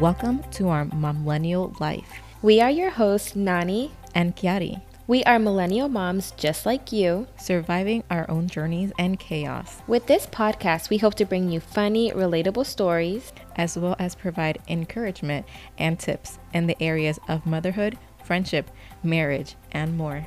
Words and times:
Welcome 0.00 0.42
to 0.50 0.68
our 0.68 0.84
momlennial 0.84 1.80
life. 1.80 2.20
We 2.42 2.60
are 2.60 2.70
your 2.70 2.90
hosts, 2.90 3.34
Nani 3.34 3.92
and 4.14 4.36
Kiari. 4.36 4.82
We 5.06 5.24
are 5.24 5.38
millennial 5.38 5.88
moms 5.88 6.32
just 6.32 6.66
like 6.66 6.92
you, 6.92 7.26
surviving 7.38 8.04
our 8.10 8.30
own 8.30 8.46
journeys 8.46 8.92
and 8.98 9.18
chaos. 9.18 9.80
With 9.86 10.06
this 10.06 10.26
podcast, 10.26 10.90
we 10.90 10.98
hope 10.98 11.14
to 11.14 11.24
bring 11.24 11.50
you 11.50 11.60
funny, 11.60 12.10
relatable 12.10 12.66
stories, 12.66 13.32
as 13.56 13.78
well 13.78 13.96
as 13.98 14.14
provide 14.14 14.58
encouragement 14.68 15.46
and 15.78 15.98
tips 15.98 16.38
in 16.52 16.66
the 16.66 16.76
areas 16.78 17.18
of 17.26 17.46
motherhood, 17.46 17.96
friendship, 18.22 18.70
marriage, 19.02 19.54
and 19.72 19.96
more. 19.96 20.26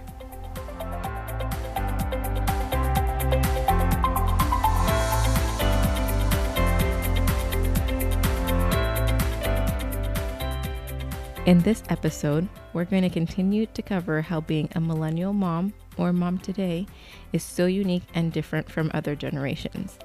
In 11.49 11.61
this 11.61 11.81
episode, 11.89 12.47
we're 12.73 12.85
going 12.85 13.01
to 13.01 13.09
continue 13.09 13.65
to 13.65 13.81
cover 13.81 14.21
how 14.21 14.39
being 14.39 14.69
a 14.75 14.79
millennial 14.79 15.33
mom 15.33 15.73
or 15.97 16.13
mom 16.13 16.37
today 16.37 16.85
is 17.33 17.41
so 17.41 17.65
unique 17.65 18.03
and 18.13 18.31
different 18.31 18.69
from 18.69 18.91
other 18.93 19.15
generations. 19.15 19.97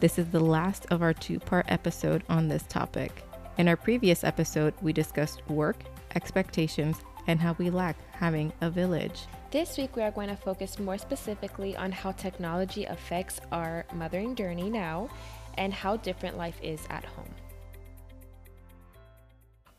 This 0.00 0.18
is 0.18 0.26
the 0.30 0.40
last 0.40 0.86
of 0.90 1.00
our 1.00 1.14
two 1.14 1.38
part 1.38 1.66
episode 1.68 2.24
on 2.28 2.48
this 2.48 2.64
topic. 2.64 3.22
In 3.58 3.68
our 3.68 3.76
previous 3.76 4.24
episode, 4.24 4.74
we 4.82 4.92
discussed 4.92 5.48
work, 5.48 5.84
expectations, 6.16 6.96
and 7.28 7.38
how 7.38 7.54
we 7.58 7.70
lack 7.70 7.96
having 8.10 8.52
a 8.60 8.68
village. 8.68 9.26
This 9.52 9.78
week, 9.78 9.94
we 9.94 10.02
are 10.02 10.10
going 10.10 10.30
to 10.30 10.36
focus 10.36 10.80
more 10.80 10.98
specifically 10.98 11.76
on 11.76 11.92
how 11.92 12.10
technology 12.10 12.86
affects 12.86 13.40
our 13.52 13.86
mothering 13.94 14.34
journey 14.34 14.68
now 14.68 15.10
and 15.58 15.72
how 15.72 15.96
different 15.98 16.36
life 16.36 16.58
is 16.60 16.80
at 16.90 17.04
home. 17.04 17.32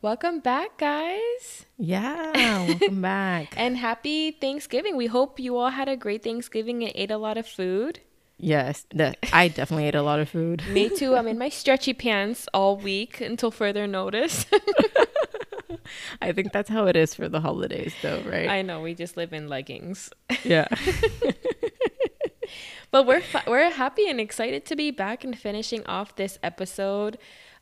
Welcome 0.02 0.40
back, 0.40 0.78
guys. 0.78 1.66
Yeah, 1.76 2.32
welcome 2.66 3.02
back. 3.02 3.52
and 3.56 3.76
happy 3.76 4.30
Thanksgiving. 4.30 4.96
We 4.96 5.06
hope 5.06 5.38
you 5.38 5.58
all 5.58 5.70
had 5.70 5.88
a 5.88 5.96
great 5.96 6.22
Thanksgiving 6.24 6.82
and 6.82 6.92
ate 6.94 7.10
a 7.10 7.18
lot 7.18 7.36
of 7.36 7.46
food. 7.46 8.00
Yes, 8.38 8.86
the, 8.94 9.14
I 9.30 9.48
definitely 9.48 9.86
ate 9.88 9.94
a 9.94 10.02
lot 10.02 10.18
of 10.18 10.30
food. 10.30 10.62
Me 10.70 10.88
too. 10.88 11.14
I'm 11.16 11.26
in 11.28 11.36
my 11.44 11.50
stretchy 11.50 11.92
pants 11.92 12.48
all 12.54 12.78
week 12.78 13.20
until 13.20 13.50
further 13.50 13.86
notice. 13.86 14.46
I 16.22 16.32
think 16.32 16.52
that's 16.52 16.70
how 16.70 16.86
it 16.86 16.96
is 16.96 17.14
for 17.14 17.28
the 17.28 17.40
holidays, 17.40 17.92
though, 18.00 18.22
right? 18.22 18.48
I 18.48 18.62
know. 18.62 18.80
We 18.80 18.94
just 18.94 19.18
live 19.18 19.34
in 19.34 19.48
leggings. 19.48 20.08
Yeah. 20.44 20.68
but 22.90 23.04
we're 23.06 23.22
we're 23.46 23.70
happy 23.70 24.08
and 24.08 24.18
excited 24.18 24.64
to 24.66 24.76
be 24.76 24.90
back 24.90 25.24
and 25.24 25.38
finishing 25.38 25.84
off 25.84 26.16
this 26.16 26.38
episode. 26.42 27.18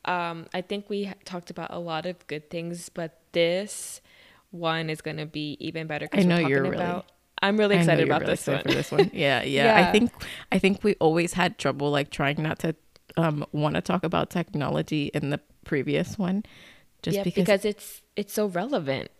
Um, 0.08 0.46
I 0.54 0.62
think 0.62 0.88
we 0.88 1.12
talked 1.26 1.50
about 1.50 1.70
a 1.70 1.78
lot 1.78 2.06
of 2.06 2.26
good 2.28 2.48
things, 2.48 2.88
but 2.88 3.20
this 3.32 4.00
one 4.50 4.88
is 4.88 5.02
going 5.02 5.18
to 5.18 5.26
be 5.26 5.58
even 5.60 5.86
better. 5.86 6.08
I 6.12 6.22
know 6.22 6.38
you're 6.38 6.62
really. 6.62 6.76
About, 6.76 7.12
I'm 7.42 7.58
really 7.58 7.76
excited 7.76 8.06
about 8.06 8.22
really 8.22 8.32
this 8.32 8.46
one. 8.46 8.62
For 8.62 8.68
this 8.68 8.90
one, 8.90 9.10
yeah, 9.12 9.42
yeah, 9.42 9.64
yeah. 9.80 9.88
I 9.88 9.92
think 9.92 10.10
I 10.50 10.58
think 10.58 10.82
we 10.82 10.94
always 10.94 11.34
had 11.34 11.58
trouble 11.58 11.90
like 11.90 12.10
trying 12.10 12.42
not 12.42 12.58
to 12.60 12.74
um, 13.18 13.44
want 13.52 13.74
to 13.74 13.82
talk 13.82 14.02
about 14.02 14.30
technology 14.30 15.10
in 15.12 15.28
the 15.28 15.40
previous 15.64 16.18
one, 16.18 16.42
just 17.02 17.18
yeah, 17.18 17.22
because, 17.22 17.42
because 17.42 17.64
it's 17.66 18.02
it's 18.16 18.32
so 18.32 18.46
relevant, 18.46 19.10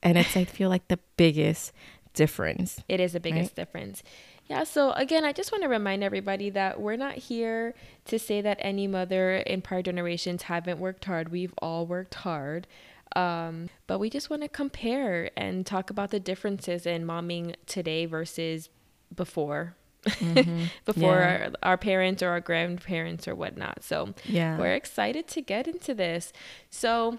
and 0.00 0.16
it's 0.16 0.36
I 0.36 0.44
feel 0.44 0.68
like 0.68 0.86
the 0.86 1.00
biggest 1.16 1.72
difference. 2.14 2.80
It 2.88 3.00
is 3.00 3.14
the 3.14 3.20
biggest 3.20 3.50
right? 3.50 3.56
difference. 3.56 4.04
Yeah, 4.48 4.62
so 4.64 4.92
again, 4.92 5.24
I 5.24 5.32
just 5.32 5.50
want 5.50 5.62
to 5.64 5.68
remind 5.68 6.04
everybody 6.04 6.50
that 6.50 6.80
we're 6.80 6.96
not 6.96 7.14
here 7.14 7.74
to 8.04 8.18
say 8.18 8.40
that 8.40 8.58
any 8.60 8.86
mother 8.86 9.36
in 9.38 9.60
prior 9.60 9.82
generations 9.82 10.42
haven't 10.42 10.78
worked 10.78 11.04
hard. 11.06 11.30
We've 11.30 11.54
all 11.58 11.84
worked 11.86 12.14
hard. 12.14 12.66
Um, 13.16 13.70
but 13.86 13.98
we 13.98 14.10
just 14.10 14.30
want 14.30 14.42
to 14.42 14.48
compare 14.48 15.30
and 15.36 15.64
talk 15.64 15.90
about 15.90 16.10
the 16.10 16.20
differences 16.20 16.86
in 16.86 17.06
momming 17.06 17.54
today 17.66 18.06
versus 18.06 18.68
before. 19.14 19.74
Mm-hmm. 20.04 20.66
before 20.84 21.14
yeah. 21.14 21.48
our, 21.62 21.70
our, 21.70 21.76
parents 21.76 22.22
or 22.22 22.28
our 22.28 22.40
grandparents 22.40 23.26
or 23.26 23.34
whatnot. 23.34 23.82
So 23.82 24.14
yeah. 24.24 24.56
we're 24.56 24.74
excited 24.74 25.26
to 25.28 25.40
get 25.40 25.66
into 25.66 25.94
this. 25.94 26.32
So 26.70 27.18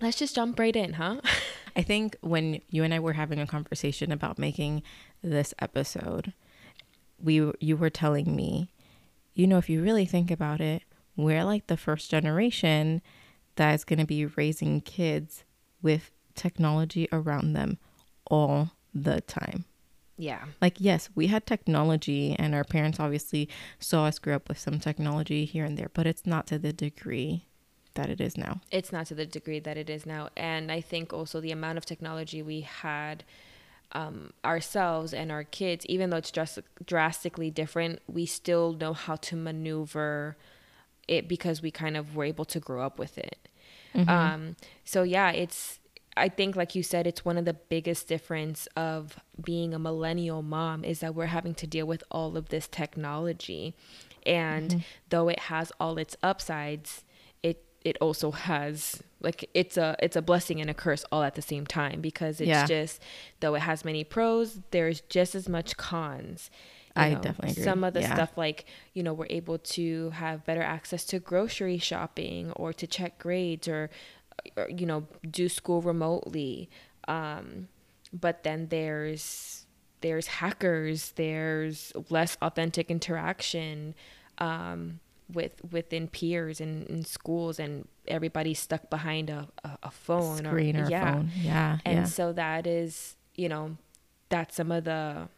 let's 0.00 0.18
just 0.18 0.36
jump 0.36 0.58
right 0.60 0.76
in, 0.76 0.92
huh? 0.94 1.20
I 1.76 1.82
think 1.82 2.16
when 2.20 2.60
you 2.68 2.84
and 2.84 2.94
I 2.94 3.00
were 3.00 3.14
having 3.14 3.40
a 3.40 3.46
conversation 3.46 4.12
about 4.12 4.38
making 4.38 4.82
this 5.22 5.54
episode, 5.58 6.32
we 7.22 7.52
you 7.60 7.76
were 7.76 7.90
telling 7.90 8.34
me, 8.34 8.70
you 9.34 9.46
know, 9.46 9.58
if 9.58 9.68
you 9.68 9.82
really 9.82 10.06
think 10.06 10.30
about 10.30 10.60
it, 10.60 10.82
we're 11.16 11.44
like 11.44 11.66
the 11.66 11.76
first 11.76 12.10
generation 12.10 13.02
that 13.56 13.74
is 13.74 13.84
going 13.84 13.98
to 13.98 14.06
be 14.06 14.26
raising 14.26 14.80
kids 14.80 15.44
with 15.82 16.10
technology 16.34 17.08
around 17.12 17.52
them 17.52 17.78
all 18.26 18.72
the 18.94 19.20
time. 19.20 19.64
Yeah. 20.16 20.44
Like, 20.60 20.74
yes, 20.78 21.10
we 21.14 21.26
had 21.26 21.46
technology, 21.46 22.36
and 22.38 22.54
our 22.54 22.64
parents 22.64 23.00
obviously 23.00 23.48
saw 23.78 24.06
us 24.06 24.18
grow 24.18 24.36
up 24.36 24.48
with 24.48 24.58
some 24.58 24.78
technology 24.78 25.44
here 25.44 25.64
and 25.64 25.76
there, 25.76 25.90
but 25.92 26.06
it's 26.06 26.26
not 26.26 26.46
to 26.48 26.58
the 26.58 26.72
degree 26.72 27.46
that 27.94 28.08
it 28.08 28.20
is 28.20 28.36
now. 28.36 28.60
It's 28.70 28.92
not 28.92 29.06
to 29.06 29.14
the 29.14 29.26
degree 29.26 29.58
that 29.60 29.76
it 29.76 29.90
is 29.90 30.06
now. 30.06 30.28
And 30.36 30.70
I 30.70 30.80
think 30.80 31.12
also 31.12 31.40
the 31.40 31.50
amount 31.50 31.78
of 31.78 31.84
technology 31.84 32.42
we 32.42 32.60
had 32.62 33.24
um, 33.92 34.32
ourselves 34.44 35.12
and 35.14 35.30
our 35.30 35.44
kids, 35.44 35.86
even 35.86 36.10
though 36.10 36.16
it's 36.16 36.30
just 36.30 36.58
drastically 36.84 37.50
different, 37.50 38.00
we 38.06 38.26
still 38.26 38.72
know 38.72 38.92
how 38.92 39.16
to 39.16 39.36
maneuver 39.36 40.36
it 41.08 41.28
because 41.28 41.62
we 41.62 41.70
kind 41.70 41.96
of 41.96 42.16
were 42.16 42.24
able 42.24 42.44
to 42.46 42.60
grow 42.60 42.84
up 42.84 42.98
with 42.98 43.18
it. 43.18 43.48
Mm-hmm. 43.94 44.08
Um, 44.08 44.56
so 44.84 45.02
yeah, 45.02 45.30
it's 45.30 45.78
I 46.16 46.28
think 46.28 46.56
like 46.56 46.74
you 46.74 46.82
said, 46.82 47.06
it's 47.06 47.24
one 47.24 47.38
of 47.38 47.44
the 47.44 47.54
biggest 47.54 48.06
difference 48.08 48.66
of 48.76 49.18
being 49.42 49.72
a 49.72 49.78
millennial 49.78 50.42
mom 50.42 50.84
is 50.84 51.00
that 51.00 51.14
we're 51.14 51.26
having 51.26 51.54
to 51.54 51.66
deal 51.66 51.86
with 51.86 52.04
all 52.10 52.36
of 52.36 52.50
this 52.50 52.68
technology. 52.68 53.74
And 54.24 54.70
mm-hmm. 54.70 54.80
though 55.08 55.28
it 55.28 55.38
has 55.40 55.72
all 55.80 55.98
its 55.98 56.16
upsides, 56.22 57.04
it 57.42 57.64
it 57.84 57.96
also 58.00 58.30
has 58.30 59.02
like 59.22 59.48
it's 59.54 59.76
a 59.76 59.96
it's 60.00 60.16
a 60.16 60.22
blessing 60.22 60.60
and 60.60 60.68
a 60.68 60.74
curse 60.74 61.04
all 61.12 61.22
at 61.22 61.34
the 61.34 61.42
same 61.42 61.66
time 61.66 62.00
because 62.00 62.40
it's 62.40 62.48
yeah. 62.48 62.66
just 62.66 63.00
though 63.40 63.54
it 63.54 63.60
has 63.60 63.84
many 63.84 64.04
pros 64.04 64.60
there's 64.70 65.00
just 65.02 65.34
as 65.34 65.48
much 65.48 65.76
cons 65.76 66.50
you 66.96 67.02
I 67.02 67.14
know, 67.14 67.20
definitely 67.20 67.52
agree. 67.52 67.64
Some 67.64 67.84
of 67.84 67.94
the 67.94 68.02
yeah. 68.02 68.14
stuff 68.14 68.36
like, 68.36 68.66
you 68.92 69.02
know, 69.02 69.14
we're 69.14 69.26
able 69.30 69.56
to 69.58 70.10
have 70.10 70.44
better 70.44 70.60
access 70.60 71.04
to 71.06 71.18
grocery 71.18 71.78
shopping 71.78 72.52
or 72.52 72.74
to 72.74 72.86
check 72.86 73.18
grades 73.18 73.66
or, 73.66 73.88
or 74.58 74.68
you 74.68 74.84
know, 74.84 75.06
do 75.30 75.48
school 75.48 75.80
remotely. 75.80 76.68
Um, 77.08 77.68
but 78.12 78.42
then 78.42 78.66
there's 78.68 79.66
there's 80.02 80.26
hackers, 80.26 81.12
there's 81.12 81.92
less 82.10 82.36
authentic 82.42 82.90
interaction. 82.90 83.94
Um, 84.36 85.00
with 85.32 85.60
within 85.70 86.08
peers 86.08 86.60
and 86.60 86.86
in 86.88 87.04
schools 87.04 87.58
and 87.58 87.88
everybody's 88.08 88.58
stuck 88.58 88.90
behind 88.90 89.30
a, 89.30 89.48
a, 89.64 89.78
a 89.84 89.90
phone 89.90 90.38
screen 90.38 90.76
or, 90.76 90.84
or 90.84 90.90
yeah. 90.90 91.14
phone 91.14 91.30
yeah 91.40 91.78
and 91.84 91.98
yeah. 91.98 92.04
so 92.04 92.32
that 92.32 92.66
is 92.66 93.16
you 93.34 93.48
know 93.48 93.76
that's 94.28 94.56
some 94.56 94.72
of 94.72 94.84
the 94.84 95.28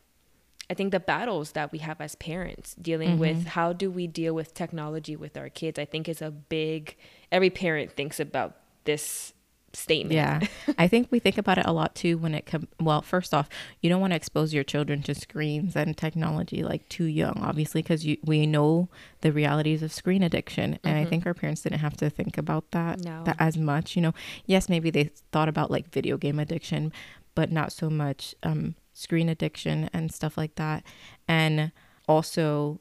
i 0.71 0.75
think 0.75 0.93
the 0.93 1.01
battles 1.01 1.53
that 1.53 1.71
we 1.73 1.79
have 1.79 2.01
as 2.01 2.15
parents 2.17 2.75
dealing 2.77 3.11
mm-hmm. 3.11 3.21
with 3.21 3.47
how 3.49 3.73
do 3.73 3.91
we 3.91 4.07
deal 4.07 4.35
with 4.35 4.55
technology 4.55 5.17
with 5.17 5.37
our 5.37 5.49
kids 5.49 5.79
i 5.79 5.85
think 5.85 6.09
is 6.09 6.23
a 6.23 6.31
big 6.31 6.97
every 7.31 7.51
parent 7.51 7.93
thinks 7.93 8.19
about 8.19 8.57
this 8.85 9.33
statement. 9.77 10.15
Yeah. 10.15 10.41
I 10.79 10.89
think 10.89 11.09
we 11.11 11.19
think 11.19 11.39
about 11.39 11.59
it 11.59 11.67
a 11.67 11.73
lot 11.73 11.95
too 11.95 12.19
when 12.19 12.35
it 12.35 12.47
comes. 12.47 12.67
Well, 12.81 13.03
first 13.03 13.35
off, 13.35 13.49
you 13.81 13.91
don't 13.91 14.01
want 14.01 14.13
to 14.13 14.17
expose 14.17 14.55
your 14.55 14.65
children 14.65 15.03
to 15.03 15.15
screens 15.15 15.77
and 15.77 15.97
technology 15.97 16.63
like 16.63 16.89
too 16.89 17.05
young, 17.05 17.41
obviously, 17.43 17.83
because 17.83 18.07
we 18.25 18.47
know 18.47 18.89
the 19.21 19.33
realities 19.33 19.83
of 19.83 19.93
screen 19.93 20.23
addiction. 20.23 20.79
And 20.85 20.95
mm-hmm. 20.97 21.07
I 21.07 21.11
think 21.11 21.27
our 21.27 21.35
parents 21.35 21.63
didn't 21.63 21.81
have 21.81 21.97
to 21.99 22.11
think 22.11 22.39
about 22.39 22.71
that, 22.73 23.01
no. 23.01 23.25
that 23.25 23.37
as 23.39 23.57
much. 23.57 23.97
You 23.97 24.03
know, 24.03 24.15
yes, 24.47 24.69
maybe 24.69 24.91
they 24.91 25.11
thought 25.33 25.49
about 25.49 25.71
like 25.71 25.91
video 25.91 26.17
game 26.17 26.39
addiction, 26.39 26.93
but 27.35 27.51
not 27.51 27.73
so 27.73 27.91
much 27.91 28.35
um, 28.43 28.75
screen 28.93 29.29
addiction 29.29 29.91
and 29.93 30.13
stuff 30.13 30.37
like 30.37 30.55
that. 30.57 30.85
And 31.29 31.73
also, 32.07 32.81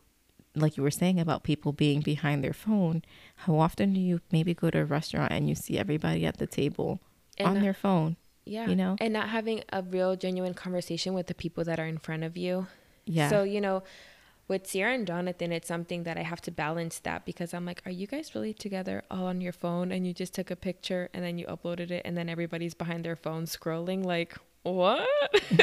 like 0.56 0.78
you 0.78 0.84
were 0.84 0.92
saying 0.92 1.20
about 1.20 1.44
people 1.44 1.72
being 1.72 2.02
behind 2.02 2.44
their 2.44 2.54
phone, 2.54 3.04
how 3.38 3.58
often 3.60 3.94
do 3.94 4.00
you 4.00 4.22
maybe 4.32 4.54
go 4.54 4.70
to 4.70 4.80
a 4.80 4.86
restaurant 4.86 5.32
and 5.32 5.50
you 5.50 5.56
see 5.56 5.78
everybody 5.78 6.26
at 6.26 6.38
the 6.38 6.48
table 6.48 7.02
and 7.38 7.48
on 7.48 7.54
not, 7.56 7.64
their 7.64 7.74
phone? 7.74 8.18
Yeah. 8.46 8.68
You 8.68 8.76
know? 8.76 8.96
And 9.00 9.14
not 9.14 9.30
having 9.30 9.64
a 9.72 9.82
real 9.82 10.16
genuine 10.16 10.54
conversation 10.54 11.14
with 11.14 11.28
the 11.28 11.34
people 11.34 11.64
that 11.64 11.80
are 11.80 11.88
in 11.88 11.98
front 11.98 12.24
of 12.24 12.38
you. 12.38 12.68
Yeah. 13.06 13.30
So, 13.30 13.44
you 13.44 13.62
know, 13.62 13.84
with 14.48 14.68
Sierra 14.68 14.94
and 14.94 15.08
Jonathan, 15.08 15.52
it's 15.52 15.68
something 15.68 16.04
that 16.04 16.18
I 16.18 16.22
have 16.22 16.42
to 16.42 16.52
balance 16.52 17.00
that 17.00 17.26
because 17.26 17.54
I'm 17.54 17.66
like, 17.66 17.82
are 17.86 17.92
you 17.92 18.08
guys 18.08 18.36
really 18.36 18.54
together 18.54 19.04
all 19.10 19.26
on 19.26 19.42
your 19.42 19.54
phone 19.54 19.92
and 19.92 20.06
you 20.06 20.14
just 20.14 20.34
took 20.34 20.52
a 20.52 20.56
picture 20.56 21.10
and 21.14 21.24
then 21.24 21.38
you 21.38 21.46
uploaded 21.48 21.92
it 21.92 22.04
and 22.06 22.16
then 22.18 22.30
everybody's 22.30 22.74
behind 22.74 23.06
their 23.06 23.16
phone 23.16 23.46
scrolling? 23.46 24.06
Like, 24.06 24.38
what? 24.64 25.08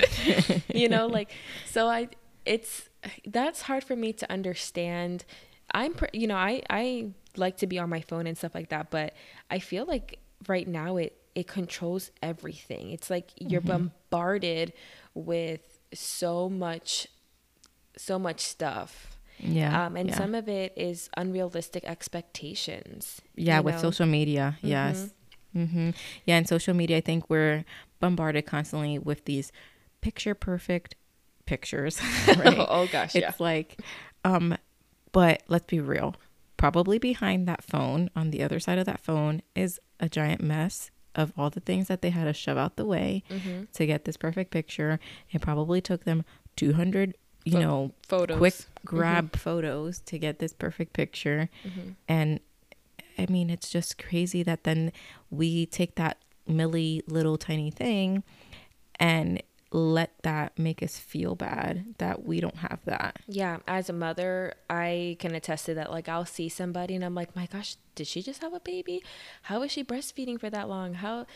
you 0.75 0.89
know, 0.89 1.07
like, 1.07 1.33
so 1.67 1.89
I, 1.89 2.09
it's, 2.45 2.90
that's 3.27 3.63
hard 3.63 3.85
for 3.85 3.97
me 3.97 4.13
to 4.15 4.31
understand. 4.31 5.25
I'm, 5.73 5.95
you 6.13 6.27
know, 6.27 6.37
I, 6.37 6.63
I 6.69 7.11
like 7.37 7.59
to 7.59 7.67
be 7.67 7.79
on 7.79 7.89
my 7.89 8.01
phone 8.01 8.27
and 8.27 8.37
stuff 8.37 8.55
like 8.55 8.71
that, 8.71 8.91
but 8.91 9.15
I 9.51 9.59
feel 9.59 9.85
like 9.85 10.19
right 10.49 10.67
now 10.67 10.97
it 10.97 11.17
it 11.35 11.47
controls 11.47 12.11
everything. 12.23 12.91
It's 12.91 13.09
like 13.09 13.31
you're 13.37 13.61
mm-hmm. 13.61 13.89
bombarded 14.11 14.73
with 15.15 15.79
so 15.95 16.49
much 16.49 17.07
so 17.97 18.19
much 18.19 18.41
stuff. 18.41 19.17
Yeah. 19.39 19.87
Um, 19.87 19.97
and 19.97 20.09
yeah. 20.09 20.17
some 20.17 20.35
of 20.35 20.49
it 20.49 20.73
is 20.77 21.09
unrealistic 21.17 21.85
expectations. 21.85 23.21
Yeah, 23.37 23.61
with 23.61 23.77
know? 23.77 23.81
social 23.81 24.07
media. 24.07 24.57
Mm-hmm. 24.59 24.67
Yes. 24.67 25.11
Mm-hmm. 25.57 25.91
Yeah, 26.27 26.37
and 26.37 26.49
social 26.49 26.75
media, 26.75 26.99
I 26.99 27.01
think 27.01 27.29
we're 27.29 27.65
bombarded 28.01 28.47
constantly 28.47 28.99
with 28.99 29.25
these 29.25 29.51
picture 30.01 30.35
perfect 30.35 30.95
pictures. 31.51 32.01
Right? 32.29 32.57
oh 32.69 32.87
gosh, 32.91 33.17
it's 33.17 33.23
yeah. 33.23 33.33
like, 33.39 33.81
um, 34.25 34.57
but 35.11 35.43
let's 35.49 35.67
be 35.67 35.81
real. 35.81 36.15
Probably 36.57 36.99
behind 36.99 37.49
that 37.49 37.65
phone, 37.65 38.09
on 38.15 38.31
the 38.31 38.43
other 38.43 38.61
side 38.61 38.79
of 38.79 38.87
that 38.87 39.01
phone, 39.01 39.43
is 39.57 39.81
a 39.99 40.09
giant 40.09 40.43
mess 40.43 40.91
of 41.17 41.33
all 41.37 41.51
the 41.51 41.61
things 41.61 41.89
that 41.89 42.03
they 42.03 42.11
had 42.11 42.25
to 42.25 42.33
shove 42.33 42.57
out 42.57 42.77
the 42.77 42.85
way 42.85 43.25
mm-hmm. 43.29 43.65
to 43.73 43.87
get 43.87 44.05
this 44.05 44.17
perfect 44.17 44.53
picture. 44.53 45.01
It 45.33 45.41
probably 45.41 45.81
took 45.81 46.05
them 46.05 46.25
200 46.57 47.17
you 47.45 47.53
Pho- 47.53 47.59
know 47.59 47.91
photos 48.07 48.37
quick 48.37 48.55
mm-hmm. 48.55 48.97
grab 48.97 49.25
mm-hmm. 49.27 49.39
photos 49.39 50.01
to 50.01 50.19
get 50.19 50.41
this 50.41 50.53
perfect 50.53 50.93
picture 50.93 51.49
mm-hmm. 51.65 51.93
and 52.07 52.39
i 53.17 53.25
mean 53.31 53.49
it's 53.49 53.71
just 53.71 53.97
crazy 53.97 54.43
that 54.43 54.65
then 54.65 54.93
we 55.31 55.65
take 55.65 55.95
that 55.95 56.19
milly 56.47 57.03
little 57.07 57.39
tiny 57.39 57.71
thing 57.71 58.23
and 58.97 59.43
let 59.73 60.11
that 60.23 60.59
make 60.59 60.83
us 60.83 60.99
feel 60.99 61.35
bad 61.35 61.95
that 61.99 62.25
we 62.25 62.41
don't 62.41 62.57
have 62.57 62.81
that. 62.87 63.21
Yeah, 63.29 63.59
as 63.69 63.89
a 63.89 63.93
mother, 63.93 64.55
I 64.69 65.17
can 65.21 65.35
attest 65.35 65.67
to 65.67 65.75
that. 65.75 65.91
Like, 65.91 66.09
I'll 66.09 66.27
see 66.27 66.49
somebody 66.49 66.95
and 66.97 67.05
I'm 67.05 67.15
like, 67.15 67.37
my 67.37 67.47
gosh, 67.47 67.77
did 67.95 68.07
she 68.07 68.23
just 68.23 68.43
have 68.43 68.53
a 68.53 68.61
baby? 68.61 69.03
How 69.43 69.63
is 69.63 69.71
she 69.71 69.85
breastfeeding 69.85 70.41
for 70.41 70.51
that 70.51 70.69
long? 70.69 70.95
How, 70.95 71.27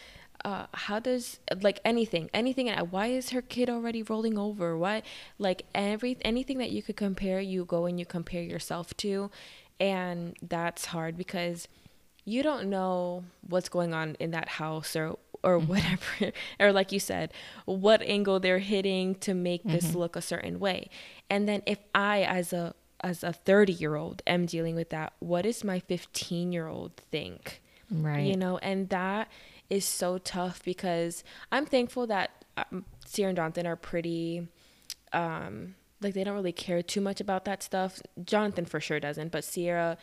uh, 0.45 0.67
how 0.75 0.99
does 0.99 1.39
like 1.63 1.81
anything, 1.85 2.29
anything? 2.35 2.69
Why 2.91 3.07
is 3.07 3.31
her 3.31 3.43
kid 3.43 3.71
already 3.71 4.03
rolling 4.03 4.37
over? 4.37 4.77
What, 4.77 5.05
like 5.39 5.67
every 5.75 6.17
anything 6.23 6.59
that 6.59 6.71
you 6.71 6.83
could 6.83 6.97
compare, 6.97 7.41
you 7.41 7.65
go 7.65 7.87
and 7.87 8.01
you 8.01 8.07
compare 8.07 8.43
yourself 8.43 8.97
to, 8.99 9.31
and 9.79 10.37
that's 10.43 10.87
hard 10.87 11.17
because 11.17 11.69
you 12.25 12.43
don't 12.43 12.69
know 12.69 13.25
what's 13.49 13.69
going 13.69 13.95
on 13.95 14.17
in 14.19 14.33
that 14.33 14.49
house 14.49 14.97
or 14.97 15.17
or 15.45 15.59
mm-hmm. 15.59 15.69
whatever 15.69 16.33
or 16.61 16.73
like 16.73 16.91
you 16.91 16.99
said 16.99 17.33
what 17.67 18.03
angle 18.03 18.41
they're 18.41 18.59
hitting 18.59 19.15
to 19.15 19.35
make 19.35 19.61
mm-hmm. 19.61 19.73
this 19.73 19.95
look 19.95 20.17
a 20.17 20.23
certain 20.23 20.59
way 20.59 20.89
and 21.31 21.49
then 21.49 21.63
if 21.67 21.79
i 21.95 22.23
as 22.23 22.53
a 22.53 22.75
as 23.01 23.23
a 23.23 23.33
30 23.33 23.73
year 23.73 23.95
old 23.95 24.23
am 24.27 24.47
dealing 24.47 24.75
with 24.75 24.91
that 24.91 25.13
what 25.21 25.43
does 25.43 25.63
my 25.63 25.79
15 25.79 26.53
year 26.53 26.67
old 26.67 26.97
think 26.97 27.61
right 27.91 28.27
you 28.27 28.37
know 28.37 28.59
and 28.59 28.89
that 28.89 29.29
is 29.71 29.85
so 29.85 30.19
tough 30.19 30.63
because 30.65 31.23
i'm 31.53 31.67
thankful 31.67 32.07
that 32.07 32.45
um, 32.57 32.85
sierra 33.05 33.29
and 33.29 33.37
jonathan 33.37 33.67
are 33.67 33.77
pretty 33.77 34.49
um 35.13 35.75
like 36.01 36.15
they 36.15 36.25
don't 36.25 36.35
really 36.35 36.53
care 36.53 36.83
too 36.83 37.01
much 37.01 37.21
about 37.21 37.45
that 37.45 37.63
stuff 37.63 38.01
jonathan 38.25 38.65
for 38.65 38.81
sure 38.81 38.99
doesn't 38.99 39.31
but 39.31 39.45
sierra 39.45 39.99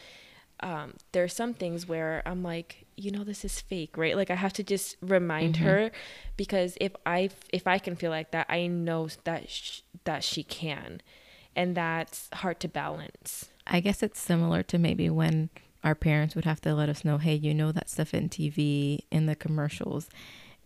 um, 0.62 0.94
there 1.12 1.24
are 1.24 1.30
some 1.30 1.54
things 1.54 1.88
where 1.88 2.22
I'm 2.26 2.44
like, 2.44 2.86
you 3.02 3.12
know, 3.12 3.24
this 3.24 3.44
is 3.44 3.60
fake, 3.60 3.98
right? 3.98 4.16
Like 4.16 4.30
I 4.30 4.36
have 4.36 4.54
to 4.54 4.64
just 4.64 4.98
remind 5.02 5.56
mm-hmm. 5.56 5.66
her 5.66 5.92
because 6.38 6.78
if 6.80 6.94
I 7.06 7.30
if 7.52 7.68
I 7.68 7.80
can 7.80 7.96
feel 7.96 8.12
like 8.12 8.32
that, 8.32 8.46
I 8.50 8.68
know 8.68 9.10
that 9.24 9.50
sh- 9.50 9.82
that 10.04 10.24
she 10.24 10.44
can, 10.44 11.02
and 11.56 11.76
that's 11.76 12.30
hard 12.34 12.60
to 12.62 12.68
balance. 12.68 13.50
I 13.68 13.80
guess 13.80 14.04
it's 14.04 14.20
similar 14.20 14.64
to 14.64 14.78
maybe 14.78 15.10
when 15.10 15.50
our 15.84 15.96
parents 15.96 16.36
would 16.36 16.46
have 16.46 16.62
to 16.62 16.76
let 16.76 16.90
us 16.90 17.04
know, 17.04 17.18
hey, 17.18 17.36
you 17.36 17.54
know 17.54 17.72
that 17.72 17.90
stuff 17.90 18.14
in 18.14 18.30
TV 18.30 19.00
in 19.10 19.26
the 19.26 19.36
commercials 19.36 20.10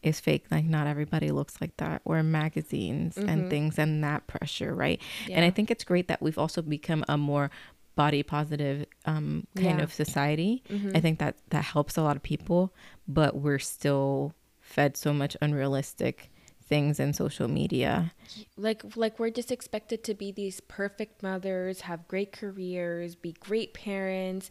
is 0.04 0.20
fake. 0.20 0.46
Like 0.52 0.66
not 0.66 0.88
everybody 0.88 1.32
looks 1.32 1.60
like 1.62 1.76
that, 1.78 2.02
or 2.06 2.22
magazines 2.24 3.16
mm-hmm. 3.16 3.30
and 3.30 3.50
things, 3.50 3.80
and 3.80 4.04
that 4.04 4.28
pressure, 4.28 4.74
right? 4.74 5.02
Yeah. 5.28 5.38
And 5.38 5.46
I 5.46 5.50
think 5.50 5.72
it's 5.72 5.84
great 5.84 6.08
that 6.08 6.22
we've 6.22 6.38
also 6.38 6.62
become 6.62 7.04
a 7.08 7.18
more 7.18 7.50
body 7.96 8.24
positive 8.24 8.86
um, 9.06 9.48
kind 9.56 9.80
yeah. 9.80 9.84
of 9.84 9.94
society. 9.94 10.64
Mm-hmm. 10.70 10.92
I 10.96 11.00
think 11.00 11.20
that 11.20 11.38
that 11.50 11.64
helps 11.64 11.98
a 11.98 12.02
lot 12.02 12.16
of 12.16 12.24
people, 12.24 12.74
but 13.08 13.36
we're 13.38 13.60
still 13.60 14.34
fed 14.62 14.98
so 14.98 15.14
much 15.14 15.38
unrealistic 15.42 16.32
things 16.68 17.00
in 17.00 17.14
social 17.14 17.48
media. 17.48 18.12
Like 18.58 18.84
like 18.96 19.20
we're 19.20 19.30
just 19.30 19.52
expected 19.52 20.04
to 20.06 20.14
be 20.14 20.32
these 20.32 20.60
perfect 20.62 21.22
mothers, 21.24 21.82
have 21.82 22.08
great 22.08 22.32
careers, 22.32 23.16
be 23.16 23.34
great 23.34 23.74
parents, 23.74 24.50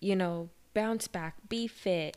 you 0.00 0.16
know, 0.16 0.48
bounce 0.74 1.08
back, 1.08 1.34
be 1.48 1.66
fit, 1.66 2.16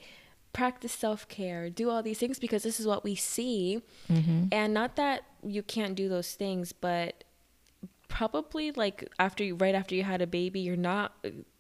practice 0.53 0.93
self-care, 0.93 1.69
do 1.69 1.89
all 1.89 2.01
these 2.01 2.17
things 2.17 2.39
because 2.39 2.63
this 2.63 2.79
is 2.79 2.87
what 2.87 3.03
we 3.03 3.15
see. 3.15 3.81
Mm-hmm. 4.09 4.45
And 4.51 4.73
not 4.73 4.95
that 4.95 5.23
you 5.43 5.61
can't 5.61 5.95
do 5.95 6.07
those 6.07 6.33
things, 6.33 6.71
but 6.71 7.25
probably 8.07 8.71
like 8.71 9.09
after 9.19 9.43
you 9.43 9.55
right 9.55 9.75
after 9.75 9.95
you 9.95 10.03
had 10.03 10.21
a 10.21 10.27
baby 10.27 10.59
you're 10.59 10.75
not 10.75 11.13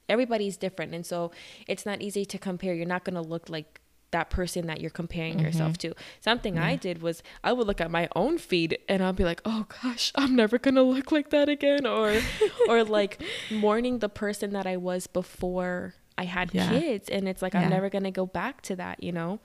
everybody's 0.09 0.57
different 0.57 0.93
and 0.93 1.05
so 1.05 1.31
it's 1.67 1.85
not 1.85 2.01
easy 2.01 2.25
to 2.25 2.37
compare 2.37 2.73
you're 2.73 2.85
not 2.85 3.03
going 3.03 3.15
to 3.15 3.21
look 3.21 3.49
like 3.49 3.81
that 4.11 4.29
person 4.29 4.67
that 4.67 4.79
you're 4.79 4.89
comparing 4.89 5.35
mm-hmm. 5.35 5.45
yourself 5.45 5.77
to 5.77 5.93
something 6.21 6.55
yeah. 6.55 6.65
i 6.65 6.75
did 6.75 7.01
was 7.01 7.21
i 7.43 7.51
would 7.51 7.67
look 7.67 7.81
at 7.81 7.91
my 7.91 8.07
own 8.15 8.37
feed 8.37 8.77
and 8.87 9.03
i'll 9.03 9.11
be 9.11 9.25
like 9.25 9.41
oh 9.45 9.65
gosh 9.81 10.11
i'm 10.15 10.35
never 10.35 10.57
going 10.57 10.75
to 10.75 10.83
look 10.83 11.11
like 11.11 11.31
that 11.31 11.49
again 11.49 11.85
or 11.85 12.21
or 12.69 12.83
like 12.83 13.21
mourning 13.51 13.99
the 13.99 14.07
person 14.07 14.53
that 14.53 14.65
i 14.65 14.77
was 14.77 15.07
before 15.07 15.95
i 16.17 16.23
had 16.23 16.53
yeah. 16.53 16.69
kids 16.69 17.09
and 17.09 17.27
it's 17.27 17.41
like 17.41 17.53
yeah. 17.53 17.61
i'm 17.61 17.69
never 17.69 17.89
going 17.89 18.03
to 18.03 18.11
go 18.11 18.25
back 18.25 18.61
to 18.61 18.75
that 18.75 19.03
you 19.03 19.11
know 19.11 19.39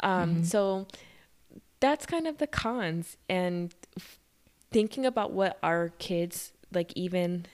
um 0.00 0.34
mm-hmm. 0.34 0.42
so 0.42 0.86
that's 1.78 2.04
kind 2.04 2.26
of 2.26 2.38
the 2.38 2.46
cons 2.46 3.16
and 3.28 3.74
thinking 4.70 5.06
about 5.06 5.32
what 5.32 5.58
our 5.62 5.90
kids 5.98 6.52
like 6.72 6.92
even 6.94 7.46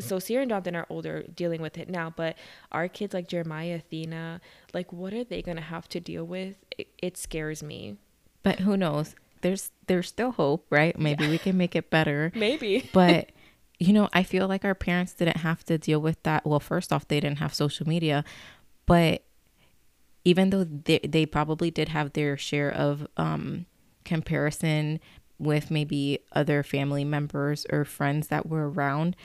so 0.00 0.18
Sierra 0.18 0.42
and 0.42 0.50
Jonathan 0.50 0.76
are 0.76 0.86
older 0.88 1.24
dealing 1.34 1.60
with 1.60 1.76
it 1.76 1.88
now, 1.88 2.12
but 2.14 2.36
our 2.70 2.88
kids 2.88 3.14
like 3.14 3.26
Jeremiah, 3.26 3.76
Athena, 3.76 4.40
like 4.72 4.92
what 4.92 5.12
are 5.12 5.24
they 5.24 5.42
gonna 5.42 5.60
have 5.60 5.88
to 5.90 6.00
deal 6.00 6.24
with? 6.24 6.54
It, 6.76 6.88
it 7.02 7.16
scares 7.16 7.62
me. 7.62 7.96
But 8.42 8.60
who 8.60 8.76
knows? 8.76 9.14
There's 9.40 9.70
there's 9.86 10.08
still 10.08 10.32
hope, 10.32 10.66
right? 10.70 10.98
Maybe 10.98 11.24
yeah. 11.24 11.30
we 11.30 11.38
can 11.38 11.56
make 11.56 11.74
it 11.74 11.90
better. 11.90 12.32
Maybe. 12.36 12.88
But 12.92 13.30
you 13.80 13.92
know, 13.92 14.08
I 14.12 14.22
feel 14.22 14.48
like 14.48 14.64
our 14.64 14.74
parents 14.74 15.14
didn't 15.14 15.38
have 15.38 15.64
to 15.64 15.78
deal 15.78 16.00
with 16.00 16.22
that. 16.24 16.46
Well, 16.46 16.60
first 16.60 16.92
off, 16.92 17.06
they 17.08 17.20
didn't 17.20 17.38
have 17.38 17.54
social 17.54 17.88
media, 17.88 18.24
but 18.86 19.22
even 20.24 20.50
though 20.50 20.64
they 20.64 21.00
they 21.00 21.26
probably 21.26 21.70
did 21.70 21.88
have 21.88 22.12
their 22.12 22.36
share 22.36 22.70
of 22.70 23.06
um 23.16 23.66
comparison 24.04 25.00
with 25.38 25.70
maybe 25.70 26.20
other 26.32 26.62
family 26.62 27.04
members 27.04 27.64
or 27.70 27.84
friends 27.84 28.28
that 28.28 28.48
were 28.48 28.68
around 28.68 29.16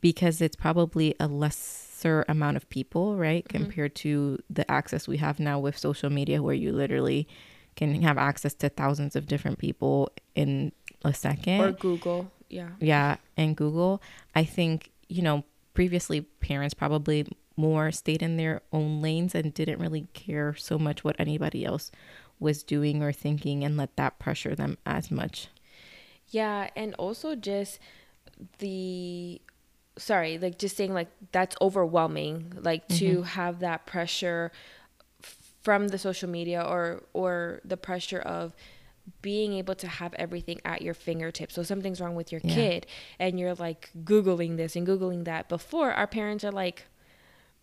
because 0.00 0.40
it's 0.40 0.56
probably 0.56 1.14
a 1.20 1.28
lesser 1.28 2.24
amount 2.28 2.56
of 2.56 2.68
people, 2.68 3.16
right? 3.16 3.44
Mm-hmm. 3.44 3.64
Compared 3.64 3.94
to 3.96 4.38
the 4.50 4.68
access 4.70 5.06
we 5.06 5.18
have 5.18 5.38
now 5.38 5.58
with 5.58 5.78
social 5.78 6.10
media 6.10 6.42
where 6.42 6.54
you 6.54 6.72
literally 6.72 7.28
can 7.76 8.02
have 8.02 8.18
access 8.18 8.52
to 8.54 8.68
thousands 8.68 9.16
of 9.16 9.26
different 9.26 9.58
people 9.58 10.10
in 10.34 10.72
a 11.04 11.14
second. 11.14 11.60
Or 11.60 11.72
Google. 11.72 12.30
Yeah. 12.50 12.70
Yeah. 12.80 13.16
And 13.36 13.56
Google. 13.56 14.02
I 14.34 14.44
think, 14.44 14.90
you 15.08 15.22
know, 15.22 15.44
previously 15.72 16.20
parents 16.20 16.74
probably 16.74 17.26
more 17.56 17.92
stayed 17.92 18.22
in 18.22 18.36
their 18.36 18.62
own 18.72 19.00
lanes 19.00 19.34
and 19.34 19.54
didn't 19.54 19.78
really 19.78 20.08
care 20.14 20.54
so 20.54 20.78
much 20.78 21.04
what 21.04 21.16
anybody 21.18 21.64
else 21.64 21.90
was 22.42 22.62
doing 22.62 23.02
or 23.02 23.12
thinking 23.12 23.64
and 23.64 23.76
let 23.76 23.96
that 23.96 24.18
pressure 24.18 24.54
them 24.54 24.76
as 24.84 25.10
much. 25.10 25.48
Yeah, 26.28 26.70
and 26.76 26.94
also 26.94 27.34
just 27.34 27.78
the 28.58 29.40
sorry, 29.96 30.38
like 30.38 30.58
just 30.58 30.76
saying 30.76 30.92
like 30.92 31.08
that's 31.32 31.56
overwhelming 31.60 32.52
like 32.60 32.88
mm-hmm. 32.88 32.98
to 32.98 33.22
have 33.22 33.60
that 33.60 33.86
pressure 33.86 34.50
from 35.62 35.88
the 35.88 35.98
social 35.98 36.28
media 36.28 36.62
or 36.62 37.02
or 37.12 37.60
the 37.64 37.76
pressure 37.76 38.20
of 38.20 38.54
being 39.20 39.52
able 39.54 39.74
to 39.74 39.88
have 39.88 40.14
everything 40.14 40.60
at 40.64 40.82
your 40.82 40.94
fingertips. 40.94 41.54
So 41.54 41.62
something's 41.62 42.00
wrong 42.00 42.14
with 42.14 42.30
your 42.32 42.40
yeah. 42.44 42.54
kid 42.54 42.86
and 43.18 43.38
you're 43.38 43.54
like 43.54 43.90
googling 44.04 44.56
this 44.56 44.76
and 44.76 44.86
googling 44.86 45.24
that. 45.24 45.48
Before 45.48 45.92
our 45.92 46.06
parents 46.06 46.44
are 46.44 46.52
like 46.52 46.86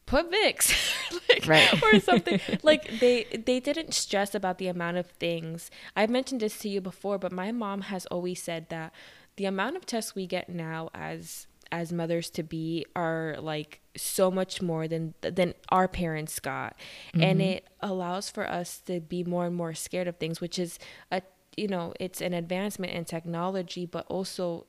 put 0.09 0.31
Vicks, 0.31 0.73
like, 1.29 1.47
right, 1.47 1.83
or 1.83 1.99
something. 1.99 2.39
like 2.63 2.99
they 2.99 3.25
they 3.45 3.59
didn't 3.59 3.93
stress 3.93 4.35
about 4.35 4.57
the 4.57 4.67
amount 4.67 4.97
of 4.97 5.07
things. 5.07 5.69
I've 5.95 6.09
mentioned 6.09 6.41
this 6.41 6.57
to 6.59 6.69
you 6.69 6.81
before, 6.81 7.17
but 7.17 7.31
my 7.31 7.51
mom 7.51 7.81
has 7.81 8.05
always 8.07 8.41
said 8.41 8.69
that 8.69 8.91
the 9.37 9.45
amount 9.45 9.77
of 9.77 9.85
tests 9.85 10.15
we 10.15 10.27
get 10.27 10.49
now 10.49 10.89
as 10.93 11.47
as 11.71 11.93
mothers 11.93 12.31
to 12.31 12.41
be 12.41 12.83
are 12.95 13.35
like 13.39 13.79
so 13.95 14.31
much 14.31 14.61
more 14.61 14.87
than 14.87 15.13
than 15.21 15.53
our 15.69 15.87
parents 15.87 16.39
got 16.39 16.75
mm-hmm. 17.13 17.21
and 17.21 17.41
it 17.41 17.67
allows 17.79 18.29
for 18.29 18.49
us 18.49 18.81
to 18.81 18.99
be 18.99 19.23
more 19.23 19.45
and 19.45 19.55
more 19.55 19.75
scared 19.75 20.07
of 20.07 20.17
things 20.17 20.41
which 20.41 20.57
is 20.57 20.79
a 21.11 21.21
you 21.55 21.67
know 21.67 21.93
it's 21.99 22.21
an 22.21 22.33
advancement 22.33 22.91
in 22.91 23.05
technology 23.05 23.85
but 23.85 24.05
also 24.07 24.65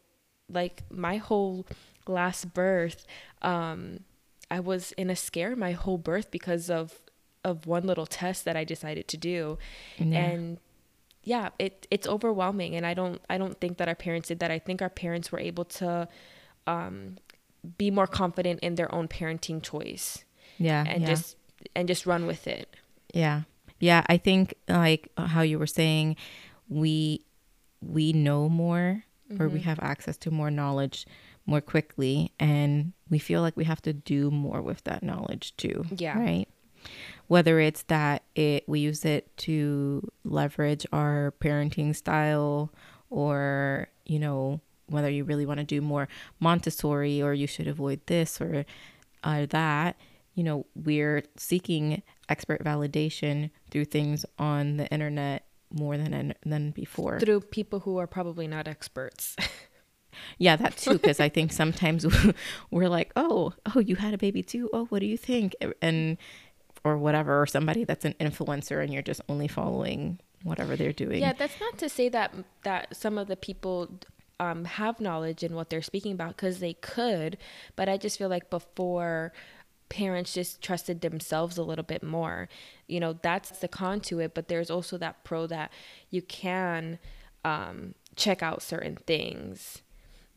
like 0.50 0.82
my 0.90 1.16
whole 1.16 1.66
last 2.06 2.52
birth 2.52 3.06
um 3.40 4.00
I 4.50 4.60
was 4.60 4.92
in 4.92 5.10
a 5.10 5.16
scare 5.16 5.54
my 5.56 5.72
whole 5.72 5.98
birth 5.98 6.30
because 6.30 6.70
of 6.70 7.00
of 7.44 7.66
one 7.66 7.86
little 7.86 8.06
test 8.06 8.44
that 8.44 8.56
I 8.56 8.64
decided 8.64 9.08
to 9.08 9.16
do. 9.16 9.58
Yeah. 9.98 10.18
And 10.18 10.58
yeah, 11.22 11.50
it 11.58 11.86
it's 11.90 12.06
overwhelming 12.06 12.74
and 12.76 12.86
I 12.86 12.94
don't 12.94 13.20
I 13.30 13.38
don't 13.38 13.58
think 13.60 13.78
that 13.78 13.88
our 13.88 13.94
parents 13.94 14.28
did 14.28 14.40
that. 14.40 14.50
I 14.50 14.58
think 14.58 14.82
our 14.82 14.90
parents 14.90 15.30
were 15.30 15.40
able 15.40 15.64
to 15.64 16.08
um, 16.66 17.16
be 17.78 17.90
more 17.90 18.06
confident 18.06 18.60
in 18.60 18.74
their 18.74 18.92
own 18.94 19.08
parenting 19.08 19.62
choice. 19.62 20.24
Yeah. 20.58 20.84
And 20.86 21.02
yeah. 21.02 21.08
just 21.08 21.36
and 21.74 21.88
just 21.88 22.06
run 22.06 22.26
with 22.26 22.46
it. 22.46 22.74
Yeah. 23.14 23.42
Yeah, 23.78 24.04
I 24.08 24.18
think 24.18 24.54
like 24.68 25.08
how 25.16 25.40
you 25.40 25.58
were 25.58 25.66
saying 25.66 26.16
we 26.68 27.24
we 27.80 28.12
know 28.12 28.48
more 28.48 29.04
mm-hmm. 29.30 29.42
or 29.42 29.48
we 29.48 29.60
mm-hmm. 29.60 29.68
have 29.68 29.78
access 29.80 30.16
to 30.18 30.30
more 30.30 30.50
knowledge 30.50 31.06
more 31.46 31.60
quickly 31.60 32.32
and 32.38 32.92
we 33.08 33.18
feel 33.18 33.42
like 33.42 33.56
we 33.56 33.64
have 33.64 33.82
to 33.82 33.92
do 33.92 34.30
more 34.30 34.62
with 34.62 34.84
that 34.84 35.02
knowledge 35.02 35.56
too. 35.56 35.84
Yeah. 35.96 36.18
Right? 36.18 36.48
Whether 37.26 37.60
it's 37.60 37.82
that 37.84 38.22
it 38.34 38.68
we 38.68 38.80
use 38.80 39.04
it 39.04 39.36
to 39.38 40.08
leverage 40.24 40.86
our 40.92 41.34
parenting 41.40 41.94
style 41.94 42.72
or, 43.10 43.88
you 44.06 44.18
know, 44.18 44.60
whether 44.86 45.10
you 45.10 45.24
really 45.24 45.46
want 45.46 45.58
to 45.58 45.66
do 45.66 45.80
more 45.80 46.08
Montessori 46.40 47.22
or 47.22 47.32
you 47.34 47.46
should 47.46 47.68
avoid 47.68 48.00
this 48.06 48.40
or 48.40 48.64
uh, 49.22 49.46
that, 49.50 49.96
you 50.34 50.42
know, 50.42 50.66
we're 50.74 51.22
seeking 51.36 52.02
expert 52.28 52.64
validation 52.64 53.50
through 53.70 53.84
things 53.84 54.24
on 54.38 54.76
the 54.76 54.86
internet 54.88 55.44
more 55.72 55.96
than 55.96 56.34
than 56.44 56.70
before. 56.70 57.20
Through 57.20 57.42
people 57.42 57.80
who 57.80 57.98
are 57.98 58.06
probably 58.06 58.46
not 58.48 58.66
experts. 58.66 59.36
yeah, 60.38 60.56
that 60.56 60.76
too. 60.76 60.92
Because 60.92 61.20
I 61.20 61.28
think 61.28 61.52
sometimes 61.52 62.06
we're 62.70 62.88
like, 62.88 63.12
oh, 63.16 63.54
oh, 63.74 63.80
you 63.80 63.96
had 63.96 64.14
a 64.14 64.18
baby 64.18 64.42
too. 64.42 64.70
Oh, 64.72 64.86
what 64.86 65.00
do 65.00 65.06
you 65.06 65.16
think? 65.16 65.54
And 65.80 66.16
or 66.84 66.96
whatever, 66.96 67.40
or 67.40 67.46
somebody 67.46 67.84
that's 67.84 68.04
an 68.04 68.14
influencer, 68.20 68.82
and 68.82 68.92
you're 68.92 69.02
just 69.02 69.20
only 69.28 69.48
following 69.48 70.18
whatever 70.42 70.76
they're 70.76 70.92
doing. 70.92 71.20
Yeah, 71.20 71.34
that's 71.34 71.60
not 71.60 71.78
to 71.78 71.88
say 71.88 72.08
that 72.08 72.34
that 72.62 72.96
some 72.96 73.18
of 73.18 73.28
the 73.28 73.36
people 73.36 73.90
um, 74.38 74.64
have 74.64 75.00
knowledge 75.00 75.42
in 75.42 75.54
what 75.54 75.70
they're 75.70 75.82
speaking 75.82 76.12
about 76.12 76.36
because 76.36 76.60
they 76.60 76.74
could, 76.74 77.36
but 77.76 77.88
I 77.88 77.96
just 77.96 78.18
feel 78.18 78.28
like 78.28 78.48
before 78.48 79.32
parents 79.90 80.32
just 80.32 80.62
trusted 80.62 81.02
themselves 81.02 81.58
a 81.58 81.62
little 81.62 81.84
bit 81.84 82.02
more. 82.02 82.48
You 82.86 83.00
know, 83.00 83.12
that's 83.12 83.50
the 83.58 83.68
con 83.68 84.00
to 84.02 84.20
it, 84.20 84.34
but 84.34 84.48
there's 84.48 84.70
also 84.70 84.96
that 84.98 85.22
pro 85.24 85.46
that 85.48 85.70
you 86.08 86.22
can 86.22 86.98
um, 87.44 87.94
check 88.16 88.42
out 88.42 88.62
certain 88.62 88.96
things. 88.96 89.82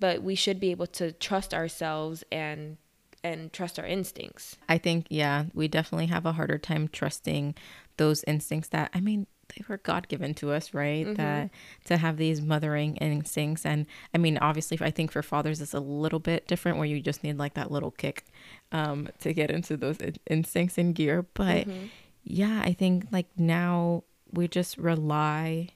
But 0.03 0.21
we 0.21 0.35
should 0.35 0.59
be 0.59 0.71
able 0.71 0.87
to 0.87 1.13
trust 1.13 1.53
ourselves 1.53 2.25
and 2.29 2.75
and 3.23 3.53
trust 3.53 3.79
our 3.79 3.85
instincts. 3.85 4.57
I 4.67 4.77
think 4.77 5.05
yeah, 5.09 5.45
we 5.53 5.69
definitely 5.69 6.07
have 6.07 6.25
a 6.25 6.33
harder 6.33 6.57
time 6.57 6.89
trusting 6.89 7.55
those 7.95 8.21
instincts 8.25 8.67
that 8.69 8.89
I 8.93 8.99
mean 8.99 9.27
they 9.55 9.63
were 9.69 9.77
God 9.77 10.09
given 10.09 10.33
to 10.35 10.51
us, 10.51 10.73
right? 10.73 11.05
Mm-hmm. 11.05 11.13
That 11.13 11.51
to 11.85 11.95
have 11.95 12.17
these 12.17 12.41
mothering 12.41 12.97
instincts, 12.97 13.65
and 13.65 13.85
I 14.13 14.17
mean, 14.17 14.37
obviously, 14.39 14.77
I 14.81 14.91
think 14.91 15.09
for 15.09 15.23
fathers 15.23 15.61
it's 15.61 15.73
a 15.73 15.79
little 15.79 16.19
bit 16.19 16.49
different, 16.49 16.79
where 16.79 16.87
you 16.87 16.99
just 16.99 17.23
need 17.23 17.37
like 17.37 17.53
that 17.53 17.71
little 17.71 17.91
kick 17.91 18.25
um, 18.73 19.07
to 19.19 19.31
get 19.31 19.51
into 19.51 19.77
those 19.77 19.99
instincts 20.29 20.77
in 20.77 20.91
gear. 20.91 21.25
But 21.33 21.65
mm-hmm. 21.65 21.85
yeah, 22.25 22.61
I 22.61 22.73
think 22.73 23.07
like 23.09 23.27
now 23.37 24.03
we 24.33 24.49
just 24.49 24.77
rely 24.77 25.69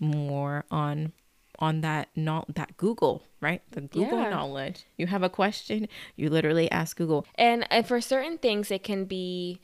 more 0.00 0.64
on 0.72 1.12
on 1.60 1.82
that 1.82 2.08
not 2.16 2.54
that 2.56 2.76
Google, 2.76 3.22
right? 3.40 3.62
The 3.72 3.82
Google 3.82 4.22
yeah. 4.22 4.30
knowledge. 4.30 4.84
You 4.96 5.06
have 5.06 5.22
a 5.22 5.30
question, 5.30 5.88
you 6.16 6.30
literally 6.30 6.70
ask 6.70 6.96
Google. 6.96 7.26
And, 7.36 7.66
and 7.70 7.86
for 7.86 8.00
certain 8.00 8.38
things, 8.38 8.70
it 8.70 8.82
can 8.82 9.04
be 9.04 9.60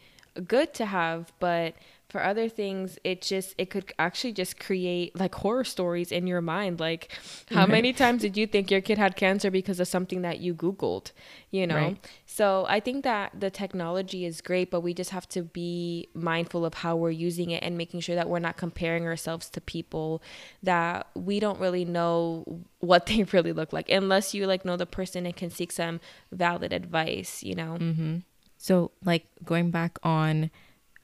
good 0.46 0.74
to 0.74 0.86
have, 0.86 1.32
but 1.38 1.74
for 2.08 2.22
other 2.22 2.48
things 2.48 2.98
it 3.02 3.20
just 3.20 3.54
it 3.58 3.68
could 3.68 3.92
actually 3.98 4.32
just 4.32 4.60
create 4.60 5.18
like 5.18 5.34
horror 5.34 5.64
stories 5.64 6.12
in 6.12 6.26
your 6.26 6.40
mind 6.40 6.78
like 6.78 7.12
how 7.50 7.66
many 7.66 7.92
times 7.92 8.22
did 8.22 8.36
you 8.36 8.46
think 8.46 8.70
your 8.70 8.80
kid 8.80 8.96
had 8.96 9.16
cancer 9.16 9.50
because 9.50 9.80
of 9.80 9.88
something 9.88 10.22
that 10.22 10.38
you 10.38 10.54
googled 10.54 11.10
you 11.50 11.66
know 11.66 11.74
right. 11.74 12.06
so 12.24 12.64
i 12.68 12.78
think 12.78 13.02
that 13.02 13.32
the 13.38 13.50
technology 13.50 14.24
is 14.24 14.40
great 14.40 14.70
but 14.70 14.80
we 14.80 14.94
just 14.94 15.10
have 15.10 15.28
to 15.28 15.42
be 15.42 16.08
mindful 16.14 16.64
of 16.64 16.74
how 16.74 16.94
we're 16.94 17.10
using 17.10 17.50
it 17.50 17.62
and 17.62 17.76
making 17.76 17.98
sure 17.98 18.14
that 18.14 18.28
we're 18.28 18.38
not 18.38 18.56
comparing 18.56 19.04
ourselves 19.04 19.50
to 19.50 19.60
people 19.60 20.22
that 20.62 21.08
we 21.14 21.40
don't 21.40 21.58
really 21.58 21.84
know 21.84 22.44
what 22.78 23.06
they 23.06 23.22
really 23.32 23.52
look 23.52 23.72
like 23.72 23.88
unless 23.90 24.32
you 24.32 24.46
like 24.46 24.64
know 24.64 24.76
the 24.76 24.86
person 24.86 25.26
and 25.26 25.34
can 25.34 25.50
seek 25.50 25.72
some 25.72 25.98
valid 26.30 26.72
advice 26.72 27.42
you 27.42 27.54
know 27.54 27.76
mm-hmm. 27.80 28.18
so 28.56 28.92
like 29.04 29.26
going 29.44 29.72
back 29.72 29.98
on 30.04 30.50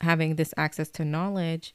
having 0.03 0.35
this 0.37 0.53
access 0.57 0.89
to 0.91 1.05
knowledge, 1.05 1.73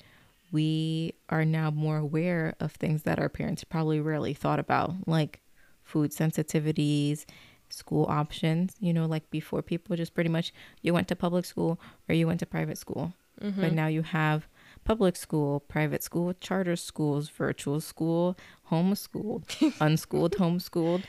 we 0.52 1.14
are 1.30 1.46
now 1.46 1.72
more 1.72 1.98
aware 1.98 2.56
of 2.60 2.72
things 2.74 3.04
that 3.04 3.20
our 3.20 3.30
parents 3.30 3.64
probably 3.64 4.00
rarely 4.00 4.34
thought 4.34 4.60
about, 4.60 4.94
like 5.06 5.42
food 5.84 6.12
sensitivities, 6.12 7.26
school 7.70 8.06
options. 8.10 8.76
You 8.80 8.94
know, 8.94 9.06
like 9.06 9.30
before, 9.32 9.62
people 9.62 9.96
just 9.96 10.14
pretty 10.14 10.30
much 10.30 10.54
you 10.82 10.94
went 10.94 11.08
to 11.10 11.16
public 11.16 11.46
school 11.46 11.80
or 12.08 12.16
you 12.16 12.28
went 12.28 12.40
to 12.42 12.46
private 12.46 12.78
school. 12.78 13.14
Mm-hmm. 13.42 13.62
But 13.62 13.74
now 13.74 13.88
you 13.88 14.04
have 14.04 14.48
public 14.84 15.16
school, 15.16 15.60
private 15.62 16.04
school, 16.04 16.34
charter 16.40 16.76
schools, 16.76 17.30
virtual 17.30 17.82
school, 17.82 18.38
homeschooled, 18.72 19.74
unschooled, 19.82 20.34
homeschooled. 20.34 21.04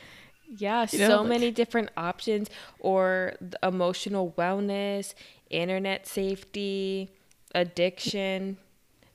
Yeah, 0.57 0.87
you 0.91 0.99
know, 0.99 1.09
so 1.09 1.17
like, 1.19 1.29
many 1.29 1.51
different 1.51 1.89
options 1.95 2.49
or 2.79 3.33
emotional 3.61 4.33
wellness, 4.37 5.13
internet 5.49 6.07
safety, 6.07 7.11
addiction, 7.53 8.57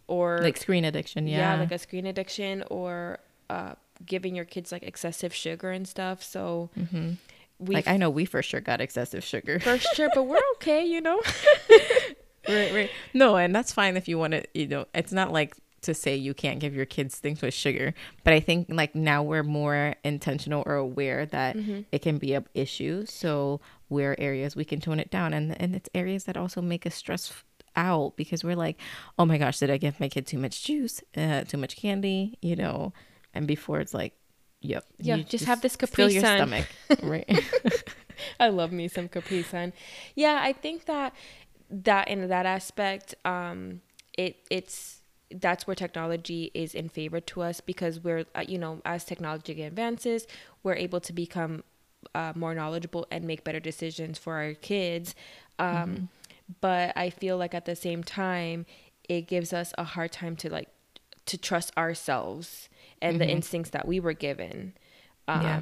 or 0.07 0.39
like 0.43 0.57
screen 0.57 0.85
addiction. 0.85 1.27
Yeah, 1.27 1.55
yeah 1.55 1.61
like 1.61 1.73
a 1.73 1.79
screen 1.79 2.07
addiction 2.07 2.63
or 2.71 3.19
uh, 3.51 3.75
giving 4.07 4.37
your 4.37 4.45
kids 4.45 4.71
like 4.71 4.83
excessive 4.83 5.35
sugar 5.35 5.71
and 5.71 5.87
stuff. 5.89 6.23
So. 6.23 6.71
Mm-hmm. 6.79 7.13
Like 7.61 7.87
I 7.87 7.97
know 7.97 8.11
we 8.11 8.25
for 8.25 8.43
sure 8.43 8.61
got 8.61 8.81
excessive 8.81 9.23
sugar. 9.23 9.61
For 9.61 9.79
sure, 9.79 10.11
but 10.13 10.25
we're 10.25 10.41
okay, 10.57 10.85
you 10.85 11.01
know. 11.01 11.23
right, 12.49 12.75
right. 12.75 12.91
No, 13.15 13.37
and 13.37 13.55
that's 13.55 13.73
fine 13.73 13.97
if 13.97 14.09
you 14.09 14.19
want 14.19 14.33
to. 14.33 14.45
You 14.55 14.67
know, 14.67 14.87
it's 14.93 15.13
not 15.13 15.33
like 15.33 15.57
to 15.85 15.95
say 15.95 16.15
you 16.15 16.35
can't 16.35 16.61
give 16.61 16.75
your 16.75 16.87
kids 16.87 17.17
things 17.17 17.41
with 17.43 17.55
sugar 17.55 17.95
but 18.25 18.33
i 18.33 18.41
think 18.41 18.67
like 18.69 18.95
now 18.95 19.23
we're 19.23 19.43
more 19.43 19.95
intentional 20.05 20.63
or 20.67 20.75
aware 20.75 21.27
that 21.27 21.57
mm-hmm. 21.57 21.81
it 21.93 22.03
can 22.03 22.19
be 22.19 22.35
an 22.35 22.47
issue. 22.55 23.05
So 23.07 23.61
where 23.89 24.19
areas 24.21 24.57
we 24.57 24.65
can 24.65 24.81
tone 24.81 25.01
it 25.01 25.11
down 25.11 25.33
and 25.33 25.61
and 25.61 25.75
it's 25.75 25.89
areas 25.95 26.25
that 26.25 26.37
also 26.37 26.61
make 26.61 26.87
us 26.87 26.95
stress 26.95 27.45
out 27.77 28.17
because 28.17 28.45
we're 28.45 28.57
like 28.57 28.79
oh 29.19 29.27
my 29.27 29.37
gosh 29.37 29.59
did 29.59 29.71
i 29.71 29.77
give 29.77 29.99
my 29.99 30.09
kid 30.09 30.27
too 30.27 30.39
much 30.39 30.65
juice 30.65 31.03
uh, 31.17 31.43
too 31.45 31.59
much 31.59 31.77
candy? 31.77 32.39
You 32.41 32.57
know? 32.57 32.93
And 33.33 33.47
before 33.47 33.81
it's 33.81 33.95
like 33.95 34.15
yep 34.61 34.85
yeah 34.99 35.17
just, 35.17 35.29
just, 35.29 35.45
have 35.45 35.61
this 35.61 35.77
capri 35.77 36.13
your 36.13 36.23
stomach 36.23 36.67
right? 37.03 37.29
I 38.41 38.49
love 38.49 38.73
me 38.73 38.89
some 38.89 39.09
capri 39.09 39.43
sun 39.43 39.73
yeah 40.15 40.39
i 40.43 40.53
think 40.53 40.87
that 40.87 41.13
that 41.71 42.09
in 42.09 42.29
that 42.29 42.47
aspect 42.47 43.15
um 43.25 43.81
it 44.17 44.37
it's 44.51 45.04
that's 45.31 45.67
where 45.67 45.75
technology 45.75 46.51
is 46.55 46.75
in 46.75 46.89
favor 46.89 47.21
to 47.21 47.43
us 47.43 47.61
because 47.61 48.01
we're 48.01 48.25
uh, 48.35 48.45
you 48.47 48.59
know 48.59 48.81
as 48.85 49.05
technology 49.05 49.63
advances 49.63 50.27
we're 50.63 50.75
able 50.75 51.01
to 51.01 51.13
become 51.13 51.63
uh, 52.15 52.33
more 52.35 52.55
knowledgeable 52.55 53.07
and 53.11 53.25
make 53.25 53.45
better 53.45 53.61
decisions 53.61 54.19
for 54.19 54.35
our 54.35 54.55
kids 54.55 55.15
um, 55.59 55.67
mm-hmm. 55.69 56.05
but 56.61 56.93
i 56.97 57.11
feel 57.11 57.37
like 57.37 57.55
at 57.55 57.65
the 57.65 57.77
same 57.77 58.05
time 58.05 58.67
it 59.09 59.27
gives 59.27 59.53
us 59.53 59.73
a 59.79 59.85
hard 59.85 60.13
time 60.13 60.37
to 60.37 60.51
like 60.51 60.69
to 61.27 61.39
trust 61.39 61.73
ourselves 61.77 62.69
and 63.01 63.15
mm-hmm. 63.15 63.27
the 63.27 63.33
instincts 63.33 63.71
that 63.71 63.89
we 63.89 63.99
were 63.99 64.13
given 64.13 64.75
um, 65.27 65.43
yeah. 65.43 65.61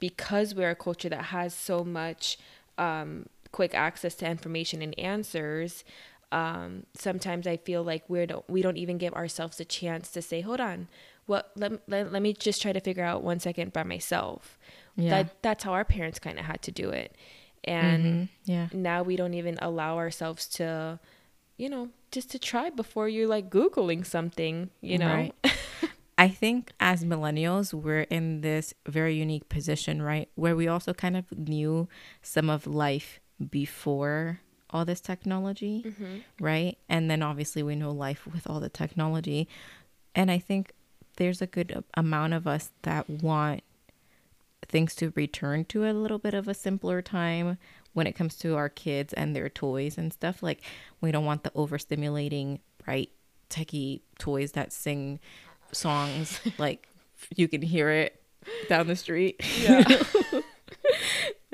because 0.00 0.54
we're 0.54 0.70
a 0.70 0.74
culture 0.74 1.08
that 1.08 1.26
has 1.26 1.54
so 1.54 1.84
much 1.84 2.36
um, 2.78 3.26
quick 3.52 3.74
access 3.74 4.16
to 4.16 4.28
information 4.28 4.82
and 4.82 4.98
answers 4.98 5.84
um, 6.32 6.84
sometimes 6.94 7.46
I 7.46 7.56
feel 7.56 7.82
like 7.82 8.04
we 8.08 8.26
don't 8.26 8.48
we 8.48 8.62
don't 8.62 8.76
even 8.76 8.98
give 8.98 9.14
ourselves 9.14 9.60
a 9.60 9.64
chance 9.64 10.10
to 10.12 10.22
say, 10.22 10.40
hold 10.40 10.60
on, 10.60 10.88
what 11.26 11.50
let, 11.56 11.88
let, 11.88 12.12
let 12.12 12.22
me 12.22 12.32
just 12.32 12.60
try 12.60 12.72
to 12.72 12.80
figure 12.80 13.04
out 13.04 13.22
one 13.22 13.40
second 13.40 13.72
by 13.72 13.82
myself. 13.82 14.58
Yeah. 14.96 15.10
That 15.10 15.42
that's 15.42 15.64
how 15.64 15.72
our 15.72 15.84
parents 15.84 16.18
kind 16.18 16.38
of 16.38 16.44
had 16.44 16.62
to 16.62 16.72
do 16.72 16.90
it, 16.90 17.16
and 17.64 18.04
mm-hmm. 18.04 18.50
yeah, 18.50 18.68
now 18.72 19.02
we 19.02 19.16
don't 19.16 19.34
even 19.34 19.58
allow 19.60 19.96
ourselves 19.96 20.46
to, 20.50 21.00
you 21.56 21.68
know, 21.68 21.88
just 22.10 22.30
to 22.30 22.38
try 22.38 22.70
before 22.70 23.08
you're 23.08 23.28
like 23.28 23.50
googling 23.50 24.06
something, 24.06 24.70
you 24.80 24.98
know. 24.98 25.14
Right. 25.14 25.34
I 26.16 26.28
think 26.28 26.72
as 26.78 27.04
millennials, 27.04 27.74
we're 27.74 28.02
in 28.02 28.40
this 28.40 28.72
very 28.86 29.16
unique 29.16 29.48
position, 29.48 30.00
right? 30.00 30.28
Where 30.36 30.54
we 30.54 30.68
also 30.68 30.94
kind 30.94 31.16
of 31.16 31.24
knew 31.36 31.88
some 32.22 32.48
of 32.48 32.68
life 32.68 33.20
before 33.50 34.40
all 34.74 34.84
this 34.84 35.00
technology, 35.00 35.84
mm-hmm. 35.86 36.44
right? 36.44 36.76
And 36.88 37.08
then 37.08 37.22
obviously 37.22 37.62
we 37.62 37.76
know 37.76 37.92
life 37.92 38.26
with 38.26 38.50
all 38.50 38.58
the 38.58 38.68
technology. 38.68 39.48
And 40.16 40.30
I 40.30 40.38
think 40.38 40.72
there's 41.16 41.40
a 41.40 41.46
good 41.46 41.84
amount 41.94 42.34
of 42.34 42.48
us 42.48 42.72
that 42.82 43.08
want 43.08 43.62
things 44.66 44.96
to 44.96 45.12
return 45.14 45.64
to 45.66 45.88
a 45.88 45.92
little 45.92 46.18
bit 46.18 46.34
of 46.34 46.48
a 46.48 46.54
simpler 46.54 47.00
time 47.00 47.56
when 47.92 48.08
it 48.08 48.12
comes 48.12 48.34
to 48.34 48.56
our 48.56 48.68
kids 48.68 49.12
and 49.12 49.34
their 49.36 49.48
toys 49.48 49.96
and 49.96 50.12
stuff. 50.12 50.42
Like 50.42 50.62
we 51.00 51.12
don't 51.12 51.24
want 51.24 51.44
the 51.44 51.50
overstimulating, 51.50 52.58
bright, 52.84 53.10
techie 53.48 54.00
toys 54.18 54.52
that 54.52 54.72
sing 54.72 55.20
songs 55.70 56.40
like 56.58 56.88
you 57.36 57.46
can 57.46 57.62
hear 57.62 57.90
it 57.90 58.20
down 58.68 58.88
the 58.88 58.96
street. 58.96 59.40
Yeah. 59.62 60.02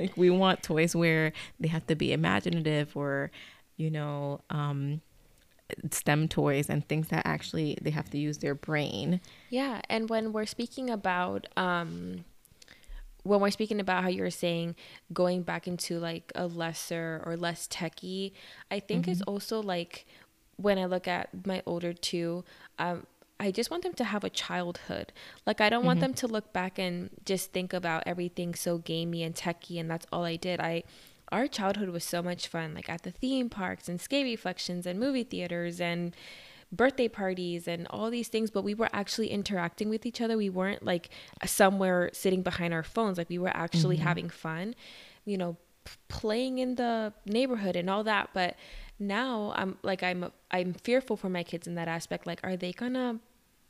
like 0.01 0.17
we 0.17 0.31
want 0.31 0.63
toys 0.63 0.97
where 0.97 1.33
they 1.59 1.69
have 1.69 1.87
to 1.87 1.95
be 1.95 2.13
imaginative 2.13 2.97
or, 2.97 3.31
you 3.77 3.91
know, 3.91 4.41
um, 4.51 5.01
STEM 5.91 6.29
toys 6.29 6.69
and 6.69 6.87
things 6.89 7.09
that 7.09 7.27
actually 7.27 7.79
they 7.81 7.91
have 7.91 8.11
to 8.11 8.19
use 8.19 8.39
their 8.39 8.55
brain. 8.55 9.21
Yeah, 9.51 9.81
and 9.89 10.09
when 10.09 10.33
we're 10.33 10.47
speaking 10.47 10.91
about 10.91 11.47
um 11.57 12.25
when 13.23 13.41
we're 13.41 13.51
speaking 13.51 13.81
about 13.81 14.03
how 14.03 14.09
you're 14.09 14.31
saying 14.31 14.75
going 15.13 15.43
back 15.43 15.69
into 15.69 15.99
like 15.99 16.33
a 16.35 16.47
lesser 16.47 17.23
or 17.27 17.37
less 17.37 17.67
techy, 17.67 18.33
I 18.71 18.81
think 18.81 19.03
mm-hmm. 19.03 19.13
it's 19.13 19.23
also 19.23 19.61
like 19.61 20.07
when 20.57 20.79
I 20.79 20.87
look 20.87 21.07
at 21.07 21.47
my 21.47 21.63
older 21.67 21.93
two, 21.93 22.45
um, 22.79 23.07
I 23.41 23.51
just 23.51 23.71
want 23.71 23.83
them 23.83 23.95
to 23.95 24.05
have 24.05 24.23
a 24.23 24.31
childhood. 24.31 25.13
Like 25.47 25.61
I 25.61 25.71
don't 25.71 25.81
mm-hmm. 25.81 25.87
want 25.87 26.01
them 26.01 26.15
to 26.15 26.29
look 26.29 26.53
back 26.53 26.79
and 26.79 27.09
just 27.25 27.53
think 27.53 27.73
about 27.73 28.03
everything 28.07 28.55
so 28.55 28.79
gamey 28.79 29.23
and 29.23 29.35
techy 29.35 29.79
and 29.79 29.91
that's 29.91 30.07
all 30.13 30.25
I 30.25 30.37
did. 30.37 30.61
I 30.61 30.85
our 31.33 31.47
childhood 31.47 31.89
was 31.89 32.05
so 32.05 32.23
much 32.23 32.49
fun, 32.49 32.75
like 32.75 32.91
at 32.91 33.03
the 33.03 33.13
theme 33.13 33.49
parks 33.49 33.89
and 33.89 34.01
skate 34.01 34.27
reflections 34.27 34.85
and 34.85 35.01
movie 35.01 35.23
theaters 35.23 35.81
and 35.81 36.15
birthday 36.73 37.09
parties 37.09 37.67
and 37.67 37.87
all 37.89 38.11
these 38.11 38.29
things, 38.29 38.51
but 38.51 38.63
we 38.63 38.75
were 38.75 38.91
actually 38.93 39.29
interacting 39.29 39.89
with 39.89 40.05
each 40.05 40.21
other. 40.21 40.37
We 40.37 40.51
weren't 40.51 40.85
like 40.85 41.09
somewhere 41.45 42.11
sitting 42.13 42.43
behind 42.43 42.75
our 42.75 42.83
phones. 42.83 43.17
Like 43.17 43.31
we 43.31 43.39
were 43.39 43.57
actually 43.57 43.97
mm-hmm. 43.97 44.07
having 44.07 44.29
fun, 44.29 44.75
you 45.25 45.39
know, 45.39 45.57
p- 45.85 45.93
playing 46.09 46.59
in 46.59 46.75
the 46.75 47.13
neighborhood 47.25 47.75
and 47.75 47.89
all 47.89 48.05
that. 48.05 48.31
But 48.35 48.57
now 48.99 49.53
I'm 49.57 49.79
like 49.83 50.03
I'm 50.03 50.31
I'm 50.51 50.75
fearful 50.75 51.17
for 51.17 51.29
my 51.29 51.43
kids 51.43 51.67
in 51.67 51.75
that 51.77 51.89
aspect. 51.89 52.27
Like, 52.27 52.41
are 52.45 52.57
they 52.57 52.73
gonna 52.73 53.19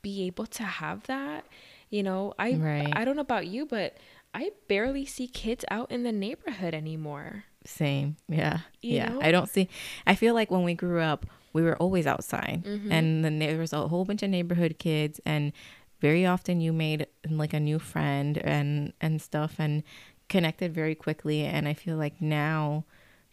be 0.01 0.25
able 0.27 0.47
to 0.47 0.63
have 0.63 1.03
that? 1.03 1.45
You 1.89 2.03
know, 2.03 2.33
I 2.39 2.53
right. 2.53 2.93
I 2.95 3.05
don't 3.05 3.15
know 3.15 3.21
about 3.21 3.47
you, 3.47 3.65
but 3.65 3.97
I 4.33 4.51
barely 4.67 5.05
see 5.05 5.27
kids 5.27 5.65
out 5.69 5.91
in 5.91 6.03
the 6.03 6.11
neighborhood 6.11 6.73
anymore. 6.73 7.45
Same. 7.65 8.17
Yeah. 8.27 8.59
You 8.81 8.95
yeah. 8.95 9.09
Know? 9.09 9.19
I 9.21 9.31
don't 9.31 9.49
see 9.49 9.69
I 10.07 10.15
feel 10.15 10.33
like 10.33 10.49
when 10.49 10.63
we 10.63 10.73
grew 10.73 11.01
up, 11.01 11.25
we 11.53 11.61
were 11.61 11.77
always 11.77 12.07
outside 12.07 12.63
mm-hmm. 12.65 12.91
and 12.91 13.25
then 13.25 13.39
there 13.39 13.57
was 13.57 13.73
a 13.73 13.87
whole 13.87 14.05
bunch 14.05 14.23
of 14.23 14.29
neighborhood 14.29 14.77
kids 14.79 15.19
and 15.25 15.51
very 15.99 16.25
often 16.25 16.61
you 16.61 16.73
made 16.73 17.07
like 17.29 17.53
a 17.53 17.59
new 17.59 17.79
friend 17.79 18.37
and 18.37 18.93
and 19.01 19.21
stuff 19.21 19.55
and 19.59 19.83
connected 20.29 20.73
very 20.73 20.95
quickly 20.95 21.41
and 21.41 21.67
i 21.67 21.73
feel 21.73 21.97
like 21.97 22.21
now 22.21 22.85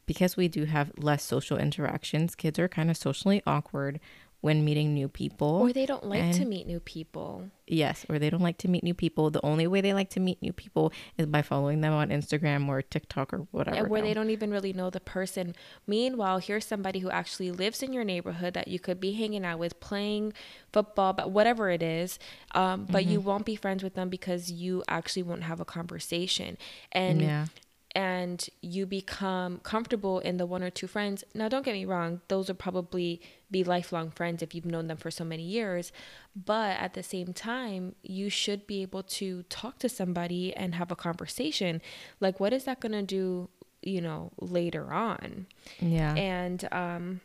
because 0.06 0.36
we 0.36 0.48
do 0.48 0.64
have 0.64 0.90
less 0.96 1.22
social 1.22 1.56
interactions 1.56 2.34
kids 2.34 2.58
are 2.58 2.68
kind 2.68 2.90
of 2.90 2.96
socially 2.96 3.42
awkward 3.46 4.00
when 4.40 4.64
meeting 4.64 4.94
new 4.94 5.08
people. 5.08 5.60
Or 5.62 5.72
they 5.72 5.86
don't 5.86 6.04
like 6.04 6.22
and, 6.22 6.34
to 6.34 6.44
meet 6.44 6.66
new 6.66 6.78
people. 6.78 7.50
Yes, 7.66 8.06
or 8.08 8.18
they 8.18 8.30
don't 8.30 8.42
like 8.42 8.58
to 8.58 8.68
meet 8.68 8.84
new 8.84 8.94
people. 8.94 9.30
The 9.30 9.44
only 9.44 9.66
way 9.66 9.80
they 9.80 9.92
like 9.92 10.10
to 10.10 10.20
meet 10.20 10.40
new 10.40 10.52
people 10.52 10.92
is 11.16 11.26
by 11.26 11.42
following 11.42 11.80
them 11.80 11.92
on 11.92 12.10
Instagram 12.10 12.68
or 12.68 12.80
TikTok 12.80 13.34
or 13.34 13.38
whatever. 13.50 13.88
where 13.88 14.00
they 14.00 14.14
don't 14.14 14.30
even 14.30 14.50
really 14.50 14.72
know 14.72 14.90
the 14.90 15.00
person. 15.00 15.54
Meanwhile, 15.86 16.38
here's 16.38 16.64
somebody 16.64 17.00
who 17.00 17.10
actually 17.10 17.50
lives 17.50 17.82
in 17.82 17.92
your 17.92 18.04
neighborhood 18.04 18.54
that 18.54 18.68
you 18.68 18.78
could 18.78 19.00
be 19.00 19.12
hanging 19.12 19.44
out 19.44 19.58
with, 19.58 19.80
playing 19.80 20.32
football, 20.72 21.12
but 21.12 21.30
whatever 21.30 21.70
it 21.70 21.82
is. 21.82 22.18
Um, 22.52 22.86
but 22.88 23.02
mm-hmm. 23.02 23.12
you 23.12 23.20
won't 23.20 23.44
be 23.44 23.56
friends 23.56 23.82
with 23.82 23.94
them 23.94 24.08
because 24.08 24.52
you 24.52 24.84
actually 24.86 25.24
won't 25.24 25.42
have 25.42 25.60
a 25.60 25.64
conversation. 25.64 26.56
And 26.92 27.20
yeah 27.20 27.46
and 27.94 28.48
you 28.60 28.86
become 28.86 29.58
comfortable 29.58 30.18
in 30.20 30.36
the 30.36 30.46
one 30.46 30.62
or 30.62 30.70
two 30.70 30.86
friends. 30.86 31.24
Now, 31.34 31.48
don't 31.48 31.64
get 31.64 31.72
me 31.72 31.84
wrong, 31.84 32.20
those 32.28 32.48
will 32.48 32.54
probably 32.54 33.20
be 33.50 33.64
lifelong 33.64 34.10
friends 34.10 34.42
if 34.42 34.54
you've 34.54 34.66
known 34.66 34.88
them 34.88 34.98
for 34.98 35.10
so 35.10 35.24
many 35.24 35.42
years. 35.42 35.90
But 36.36 36.78
at 36.78 36.94
the 36.94 37.02
same 37.02 37.32
time, 37.32 37.94
you 38.02 38.28
should 38.28 38.66
be 38.66 38.82
able 38.82 39.02
to 39.04 39.42
talk 39.44 39.78
to 39.80 39.88
somebody 39.88 40.54
and 40.54 40.74
have 40.74 40.90
a 40.90 40.96
conversation. 40.96 41.80
Like, 42.20 42.38
what 42.40 42.52
is 42.52 42.64
that 42.64 42.80
going 42.80 42.92
to 42.92 43.02
do, 43.02 43.48
you 43.82 44.00
know, 44.00 44.32
later 44.38 44.92
on? 44.92 45.46
Yeah. 45.80 46.14
And, 46.14 46.68
um, 46.70 47.20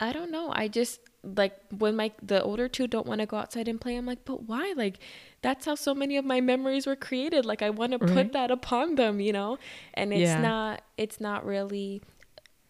I 0.00 0.12
don't 0.12 0.30
know. 0.30 0.52
I 0.54 0.68
just 0.68 1.00
like 1.24 1.58
when 1.76 1.96
my 1.96 2.12
the 2.22 2.42
older 2.42 2.68
two 2.68 2.86
don't 2.86 3.06
want 3.06 3.20
to 3.20 3.26
go 3.26 3.36
outside 3.36 3.68
and 3.68 3.80
play. 3.80 3.96
I'm 3.96 4.06
like, 4.06 4.24
but 4.24 4.44
why? 4.44 4.72
Like, 4.76 5.00
that's 5.42 5.66
how 5.66 5.74
so 5.74 5.94
many 5.94 6.16
of 6.16 6.24
my 6.24 6.40
memories 6.40 6.86
were 6.86 6.96
created. 6.96 7.44
Like, 7.44 7.62
I 7.62 7.70
want 7.70 7.92
to 7.92 7.98
put 7.98 8.32
that 8.32 8.50
upon 8.50 8.96
them, 8.96 9.20
you 9.20 9.32
know. 9.32 9.58
And 9.94 10.12
it's 10.12 10.22
yeah. 10.22 10.40
not. 10.40 10.82
It's 10.96 11.20
not 11.20 11.44
really 11.44 12.02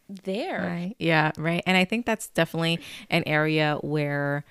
there. 0.09 0.62
Right. 0.62 0.94
Yeah. 0.98 1.33
Right. 1.38 1.62
And 1.66 1.76
I 1.76 1.85
think 1.85 2.07
that's 2.07 2.28
definitely 2.28 2.81
an 3.11 3.24
area 3.26 3.78
where 3.83 4.44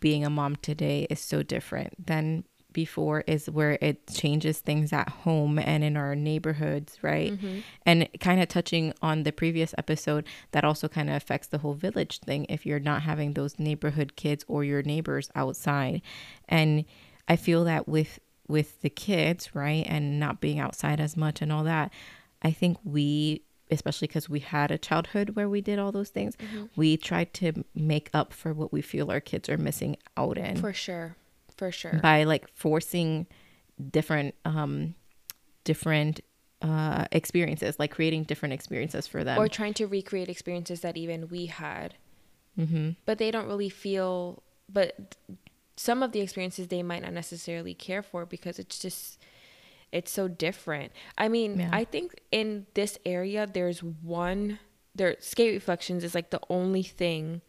being 0.00 0.24
a 0.24 0.30
mom 0.30 0.56
today 0.56 1.06
is 1.08 1.20
so 1.20 1.42
different 1.42 2.06
than 2.06 2.44
before 2.72 3.24
is 3.26 3.50
where 3.50 3.78
it 3.80 4.06
changes 4.06 4.60
things 4.60 4.92
at 4.92 5.08
home 5.08 5.58
and 5.58 5.82
in 5.82 5.96
our 5.96 6.14
neighborhoods, 6.14 6.98
right? 7.02 7.32
Mm-hmm. 7.32 7.58
And 7.84 8.08
kind 8.20 8.40
of 8.40 8.48
touching 8.48 8.92
on 9.02 9.24
the 9.24 9.32
previous 9.32 9.74
episode, 9.76 10.24
that 10.52 10.64
also 10.64 10.86
kind 10.86 11.10
of 11.10 11.16
affects 11.16 11.48
the 11.48 11.58
whole 11.58 11.74
village 11.74 12.20
thing 12.20 12.46
if 12.48 12.64
you're 12.64 12.78
not 12.78 13.02
having 13.02 13.32
those 13.32 13.58
neighborhood 13.58 14.14
kids 14.14 14.44
or 14.46 14.62
your 14.62 14.82
neighbors 14.82 15.30
outside. 15.34 16.02
And 16.48 16.84
I 17.30 17.36
feel 17.36 17.64
that 17.64 17.88
with 17.88 18.18
with 18.48 18.82
the 18.82 18.90
kids, 18.90 19.54
right, 19.54 19.86
and 19.88 20.18
not 20.18 20.40
being 20.40 20.58
outside 20.58 21.00
as 21.00 21.16
much 21.16 21.40
and 21.40 21.52
all 21.52 21.64
that, 21.64 21.92
I 22.42 22.50
think 22.50 22.78
we 22.84 23.42
especially 23.70 24.08
because 24.08 24.28
we 24.28 24.40
had 24.40 24.72
a 24.72 24.78
childhood 24.78 25.30
where 25.30 25.48
we 25.48 25.60
did 25.60 25.78
all 25.78 25.92
those 25.92 26.10
things, 26.10 26.34
mm-hmm. 26.36 26.64
we 26.74 26.96
tried 26.96 27.32
to 27.32 27.64
make 27.72 28.10
up 28.12 28.32
for 28.32 28.52
what 28.52 28.72
we 28.72 28.82
feel 28.82 29.12
our 29.12 29.20
kids 29.20 29.48
are 29.48 29.56
missing 29.56 29.96
out 30.16 30.36
in. 30.36 30.56
For 30.56 30.72
sure 30.72 31.16
for 31.60 31.70
sure 31.70 32.00
by 32.02 32.24
like 32.24 32.48
forcing 32.54 33.26
different 33.90 34.34
um 34.46 34.94
different 35.62 36.20
uh 36.62 37.04
experiences 37.12 37.78
like 37.78 37.90
creating 37.90 38.24
different 38.24 38.54
experiences 38.54 39.06
for 39.06 39.22
them 39.22 39.38
or 39.38 39.46
trying 39.46 39.74
to 39.74 39.86
recreate 39.86 40.28
experiences 40.28 40.80
that 40.80 40.96
even 40.96 41.28
we 41.28 41.46
had 41.46 41.94
mm-hmm. 42.58 42.90
but 43.04 43.18
they 43.18 43.30
don't 43.30 43.46
really 43.46 43.68
feel 43.68 44.42
but 44.70 45.16
some 45.80 46.02
of 46.02 46.12
the 46.12 46.20
experiences 46.20 46.68
they 46.68 46.82
might 46.82 47.00
not 47.00 47.14
necessarily 47.14 47.72
care 47.72 48.02
for 48.02 48.26
because 48.26 48.58
it's 48.58 48.78
just 48.78 49.18
it's 49.92 50.10
so 50.10 50.28
different 50.28 50.92
i 51.16 51.26
mean 51.26 51.58
yeah. 51.58 51.70
i 51.72 51.84
think 51.84 52.20
in 52.30 52.66
this 52.74 52.98
area 53.06 53.48
there's 53.50 53.82
one 53.82 54.58
there 54.94 55.16
skate 55.20 55.54
reflections 55.54 56.04
is 56.04 56.14
like 56.14 56.28
the 56.28 56.40
only 56.50 56.82
thing 56.82 57.40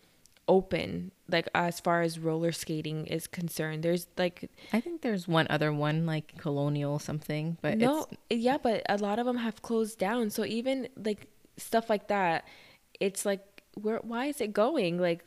open 0.48 1.12
like 1.30 1.50
as 1.54 1.82
far 1.82 2.02
as 2.02 2.17
roller 2.17 2.54
skating 2.54 3.06
is 3.06 3.28
concerned 3.28 3.84
there's 3.84 4.08
like 4.17 4.50
i 4.72 4.80
think 4.80 5.02
there's 5.02 5.28
one 5.28 5.46
other 5.50 5.74
one 5.74 6.06
like 6.06 6.38
colonial 6.38 7.00
something 7.00 7.58
but 7.62 7.74
it's. 7.74 7.82
no 7.82 8.08
yeah 8.30 8.58
but 8.58 8.82
a 8.88 8.98
lot 8.98 9.20
of 9.20 9.26
them 9.26 9.38
have 9.38 9.62
closed 9.62 10.00
down 10.00 10.30
so 10.30 10.46
even 10.46 10.88
like 10.96 11.28
stuff 11.58 11.89
like 11.89 12.08
that 12.08 12.48
it's 13.02 13.26
like 13.26 13.62
where 13.76 13.98
why 13.98 14.28
is 14.28 14.39
it 14.39 14.54
going 14.54 14.98
like 14.98 15.22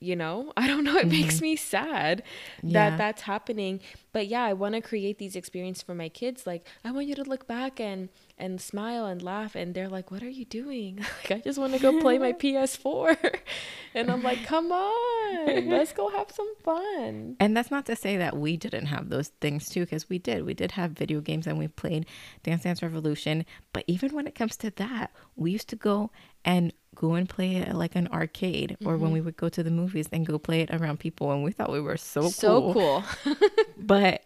you 0.00 0.16
know 0.16 0.52
i 0.56 0.66
don't 0.66 0.84
know 0.84 0.96
it 0.96 1.02
mm-hmm. 1.02 1.22
makes 1.22 1.40
me 1.40 1.54
sad 1.54 2.22
that 2.62 2.90
yeah. 2.90 2.96
that's 2.96 3.22
happening 3.22 3.80
but 4.12 4.26
yeah 4.26 4.42
i 4.42 4.52
want 4.52 4.74
to 4.74 4.80
create 4.80 5.18
these 5.18 5.36
experiences 5.36 5.82
for 5.82 5.94
my 5.94 6.08
kids 6.08 6.46
like 6.46 6.66
i 6.84 6.90
want 6.90 7.06
you 7.06 7.14
to 7.14 7.24
look 7.24 7.46
back 7.46 7.78
and 7.78 8.08
and 8.40 8.60
smile 8.60 9.06
and 9.06 9.22
laugh 9.22 9.54
and 9.54 9.74
they're 9.74 9.88
like 9.88 10.10
what 10.10 10.22
are 10.22 10.28
you 10.28 10.44
doing 10.44 10.96
like 11.22 11.30
i 11.30 11.40
just 11.40 11.58
want 11.58 11.72
to 11.72 11.78
go 11.78 12.00
play 12.00 12.18
my 12.18 12.32
ps4 12.42 13.40
and 13.94 14.10
i'm 14.10 14.22
like 14.22 14.44
come 14.44 14.72
on 14.72 15.68
let's 15.68 15.92
go 15.92 16.08
have 16.08 16.30
some 16.30 16.52
fun 16.64 17.36
and 17.38 17.56
that's 17.56 17.70
not 17.70 17.86
to 17.86 17.94
say 17.94 18.16
that 18.16 18.36
we 18.36 18.56
didn't 18.56 18.86
have 18.86 19.08
those 19.08 19.28
things 19.40 19.68
too 19.68 19.80
because 19.80 20.08
we 20.08 20.18
did 20.18 20.44
we 20.44 20.54
did 20.54 20.72
have 20.72 20.92
video 20.92 21.20
games 21.20 21.46
and 21.46 21.58
we 21.58 21.68
played 21.68 22.06
dance 22.42 22.62
dance 22.62 22.82
revolution 22.82 23.44
but 23.72 23.84
even 23.86 24.14
when 24.14 24.26
it 24.26 24.34
comes 24.34 24.56
to 24.56 24.70
that 24.70 25.12
we 25.36 25.50
used 25.50 25.68
to 25.68 25.76
go 25.76 26.10
and 26.44 26.72
go 26.94 27.14
and 27.14 27.28
play 27.28 27.56
it 27.56 27.74
like 27.74 27.94
an 27.94 28.08
arcade 28.08 28.72
mm-hmm. 28.72 28.88
or 28.88 28.96
when 28.96 29.08
mm-hmm. 29.08 29.14
we 29.14 29.20
would 29.20 29.36
go 29.36 29.48
to 29.48 29.62
the 29.62 29.70
movies 29.70 30.08
and 30.12 30.26
go 30.26 30.38
play 30.38 30.60
it 30.60 30.70
around 30.72 30.98
people 30.98 31.30
and 31.30 31.44
we 31.44 31.52
thought 31.52 31.70
we 31.70 31.80
were 31.80 31.96
so, 31.96 32.28
so 32.28 32.72
cool. 32.72 33.04
cool. 33.24 33.36
but 33.78 34.24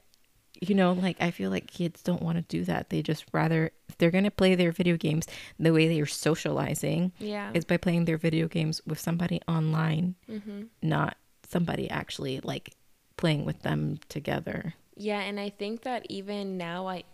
you 0.60 0.74
know, 0.74 0.92
like 0.92 1.16
I 1.20 1.30
feel 1.30 1.50
like 1.50 1.66
kids 1.66 2.02
don't 2.02 2.22
want 2.22 2.36
to 2.38 2.42
do 2.42 2.64
that. 2.64 2.90
They 2.90 3.02
just 3.02 3.24
rather 3.32 3.72
if 3.94 3.98
they're 3.98 4.10
gonna 4.10 4.30
play 4.30 4.56
their 4.56 4.72
video 4.72 4.96
games, 4.96 5.26
the 5.58 5.72
way 5.72 5.86
they 5.86 6.00
are 6.00 6.06
socializing 6.06 7.12
yeah. 7.18 7.52
is 7.54 7.64
by 7.64 7.76
playing 7.76 8.06
their 8.06 8.18
video 8.18 8.48
games 8.48 8.82
with 8.84 8.98
somebody 8.98 9.40
online, 9.46 10.16
mm-hmm. 10.28 10.62
not 10.82 11.16
somebody 11.48 11.88
actually 11.88 12.40
like 12.40 12.74
playing 13.16 13.44
with 13.44 13.62
them 13.62 14.00
together. 14.08 14.74
Yeah, 14.96 15.20
and 15.20 15.38
I 15.38 15.50
think 15.50 15.82
that 15.82 16.06
even 16.08 16.58
now 16.58 16.88
I 16.88 17.04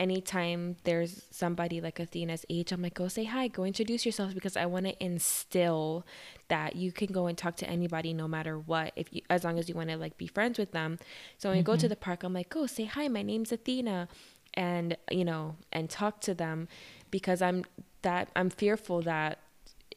anytime 0.00 0.74
there's 0.82 1.22
somebody 1.30 1.80
like 1.80 2.00
Athena's 2.00 2.44
age, 2.50 2.72
I'm 2.72 2.82
like, 2.82 2.94
go 2.94 3.06
say 3.06 3.24
hi, 3.24 3.46
go 3.46 3.64
introduce 3.64 4.04
yourself 4.04 4.34
because 4.34 4.56
I 4.56 4.66
want 4.66 4.86
to 4.86 5.04
instill 5.04 6.04
that 6.48 6.74
you 6.74 6.90
can 6.90 7.12
go 7.12 7.26
and 7.28 7.38
talk 7.38 7.54
to 7.56 7.70
anybody 7.70 8.12
no 8.12 8.26
matter 8.26 8.58
what, 8.58 8.92
if 8.96 9.12
you 9.14 9.22
as 9.30 9.44
long 9.44 9.56
as 9.56 9.68
you 9.68 9.76
want 9.76 9.90
to 9.90 9.96
like 9.96 10.16
be 10.16 10.26
friends 10.26 10.58
with 10.58 10.72
them. 10.72 10.98
So 11.38 11.48
when 11.48 11.58
mm-hmm. 11.58 11.62
I 11.62 11.62
go 11.62 11.72
to 11.74 11.78
mm-hmm. 11.78 11.88
the 11.90 11.96
park, 11.96 12.24
I'm 12.24 12.32
like, 12.32 12.48
go 12.48 12.66
say 12.66 12.86
hi, 12.86 13.06
my 13.06 13.22
name's 13.22 13.52
Athena. 13.52 14.08
And 14.54 14.96
you 15.10 15.24
know 15.24 15.56
and 15.72 15.90
talk 15.90 16.20
to 16.20 16.34
them 16.34 16.68
because 17.10 17.42
i'm 17.42 17.64
that 18.02 18.28
i'm 18.36 18.50
fearful 18.50 19.02
that 19.02 19.38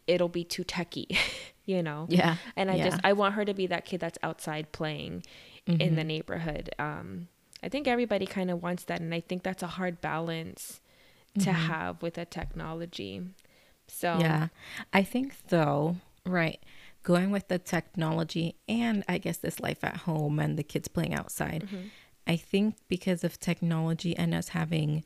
it'll 0.08 0.30
be 0.30 0.44
too 0.44 0.64
techy 0.64 1.08
you 1.66 1.84
know 1.84 2.06
Yeah. 2.10 2.38
and 2.56 2.72
i 2.72 2.76
yeah. 2.76 2.90
just 2.90 3.02
i 3.04 3.14
want 3.14 3.36
her 3.36 3.46
to 3.46 3.54
be 3.54 3.68
that 3.68 3.86
kid 3.86 4.00
that's 4.00 4.18
outside 4.24 4.72
playing 4.72 5.24
in 5.66 5.78
the 5.78 5.86
mm-hmm. 5.86 6.08
neighborhood 6.08 6.70
um 6.80 7.28
i 7.62 7.70
think 7.70 7.88
everybody 7.88 8.26
kind 8.26 8.50
of 8.50 8.64
wants 8.64 8.86
that 8.86 9.02
and 9.02 9.14
i 9.14 9.20
think 9.20 9.44
that's 9.44 9.64
a 9.64 9.68
hard 9.68 10.00
balance 10.00 10.82
to 11.34 11.50
mm-hmm. 11.50 11.52
have 11.52 12.02
with 12.02 12.18
a 12.18 12.26
technology 12.26 13.22
so 13.88 14.18
Yeah. 14.20 14.48
I 14.94 15.04
think 15.04 15.36
though, 15.48 15.98
right, 16.26 16.60
going 17.04 17.32
with 17.32 17.48
the 17.48 17.60
technology 17.60 18.56
and 18.68 19.04
I 19.08 19.18
guess 19.18 19.38
this 19.38 19.60
life 19.60 19.84
at 19.84 19.98
home 19.98 20.40
and 20.40 20.58
the 20.58 20.64
kids 20.64 20.88
playing 20.88 21.14
outside, 21.14 21.64
mm-hmm. 21.64 21.88
I 22.28 22.36
think 22.36 22.76
because 22.88 23.24
of 23.24 23.40
technology 23.40 24.16
and 24.16 24.34
us 24.34 24.50
having 24.50 25.04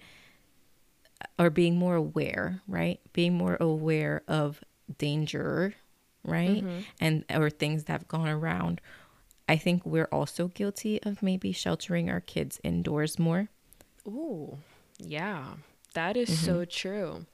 or 1.37 1.49
being 1.49 1.75
more 1.75 1.95
aware, 1.95 2.61
right? 2.67 2.99
Being 3.13 3.35
more 3.35 3.57
aware 3.59 4.23
of 4.27 4.63
danger, 4.97 5.75
right? 6.23 6.63
Mm-hmm. 6.63 6.79
And 6.99 7.25
or 7.33 7.49
things 7.49 7.85
that 7.85 7.93
have 7.93 8.07
gone 8.07 8.27
around. 8.27 8.81
I 9.47 9.57
think 9.57 9.85
we're 9.85 10.09
also 10.11 10.47
guilty 10.47 11.01
of 11.03 11.21
maybe 11.21 11.51
sheltering 11.51 12.09
our 12.09 12.21
kids 12.21 12.59
indoors 12.63 13.19
more. 13.19 13.49
Ooh, 14.07 14.57
yeah, 14.97 15.45
that 15.93 16.15
is 16.15 16.43
so 16.43 16.61
mm-hmm. 16.61 16.69
true. 16.69 17.25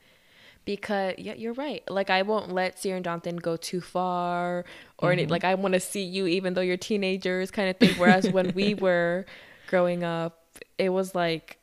Because 0.65 1.13
yeah, 1.17 1.33
you're 1.35 1.53
right. 1.53 1.83
Like 1.89 2.09
I 2.09 2.23
won't 2.23 2.51
let 2.51 2.77
Sierra 2.77 2.97
and 2.97 3.05
Jonathan 3.05 3.37
go 3.37 3.55
too 3.55 3.79
far, 3.79 4.65
or 4.97 5.11
any, 5.11 5.23
mm-hmm. 5.23 5.31
like 5.31 5.43
I 5.45 5.55
want 5.55 5.75
to 5.75 5.79
see 5.79 6.03
you 6.03 6.27
even 6.27 6.55
though 6.55 6.61
you're 6.61 6.75
teenagers, 6.75 7.51
kind 7.51 7.69
of 7.69 7.77
thing. 7.77 7.95
Whereas 7.97 8.29
when 8.29 8.51
we 8.53 8.73
were 8.73 9.25
growing 9.67 10.03
up, 10.03 10.59
it 10.77 10.89
was 10.89 11.13
like 11.13 11.57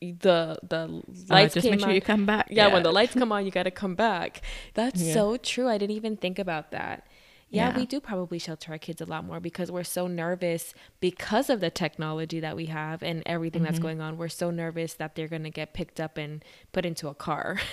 the 0.00 0.58
the 0.62 0.76
Uh, 0.76 1.00
lights 1.28 1.54
just 1.54 1.64
came 1.64 1.72
make 1.72 1.80
sure 1.80 1.88
on. 1.88 1.94
you 1.94 2.00
come 2.00 2.26
back. 2.26 2.48
yeah, 2.50 2.66
when 2.72 2.82
the 2.82 2.92
lights 2.92 3.14
come 3.14 3.32
on, 3.32 3.44
you 3.46 3.50
got 3.50 3.62
to 3.64 3.70
come 3.70 3.94
back. 3.94 4.42
That's 4.74 5.00
Yeah. 5.00 5.14
so 5.14 5.36
true. 5.36 5.68
I 5.68 5.78
didn't 5.78 5.96
even 5.96 6.16
think 6.16 6.38
about 6.38 6.70
that. 6.72 7.06
Yeah, 7.50 7.68
Yeah. 7.70 7.76
we 7.78 7.86
do 7.86 8.00
probably 8.00 8.38
shelter 8.38 8.72
our 8.72 8.78
kids 8.78 9.00
a 9.00 9.04
lot 9.06 9.24
more 9.24 9.38
because 9.40 9.70
we're 9.70 9.84
so 9.84 10.06
nervous 10.06 10.74
because 11.00 11.48
of 11.48 11.60
the 11.60 11.70
technology 11.70 12.40
that 12.40 12.56
we 12.56 12.66
have 12.66 13.02
and 13.02 13.22
everything 13.26 13.62
that's 13.62 13.76
Mm-hmm. 13.76 13.82
going 13.82 14.00
on. 14.00 14.18
We're 14.18 14.28
so 14.28 14.50
nervous 14.50 14.94
that 14.94 15.14
they're 15.14 15.28
going 15.28 15.44
to 15.44 15.50
get 15.50 15.72
picked 15.72 16.00
up 16.00 16.18
and 16.18 16.44
put 16.72 16.84
into 16.84 17.08
a 17.08 17.14
car. 17.14 17.60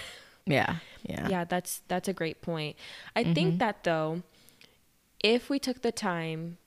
Yeah. 0.48 0.78
Yeah. 1.04 1.28
yeah, 1.30 1.44
that's 1.44 1.82
that's 1.88 2.08
a 2.08 2.14
great 2.14 2.42
point. 2.42 2.76
I 3.16 3.24
Mm-hmm. 3.24 3.34
think 3.34 3.60
that 3.60 3.84
though, 3.84 4.24
if 5.24 5.50
we 5.52 5.60
took 5.60 5.84
the 5.84 5.92
time 5.92 6.58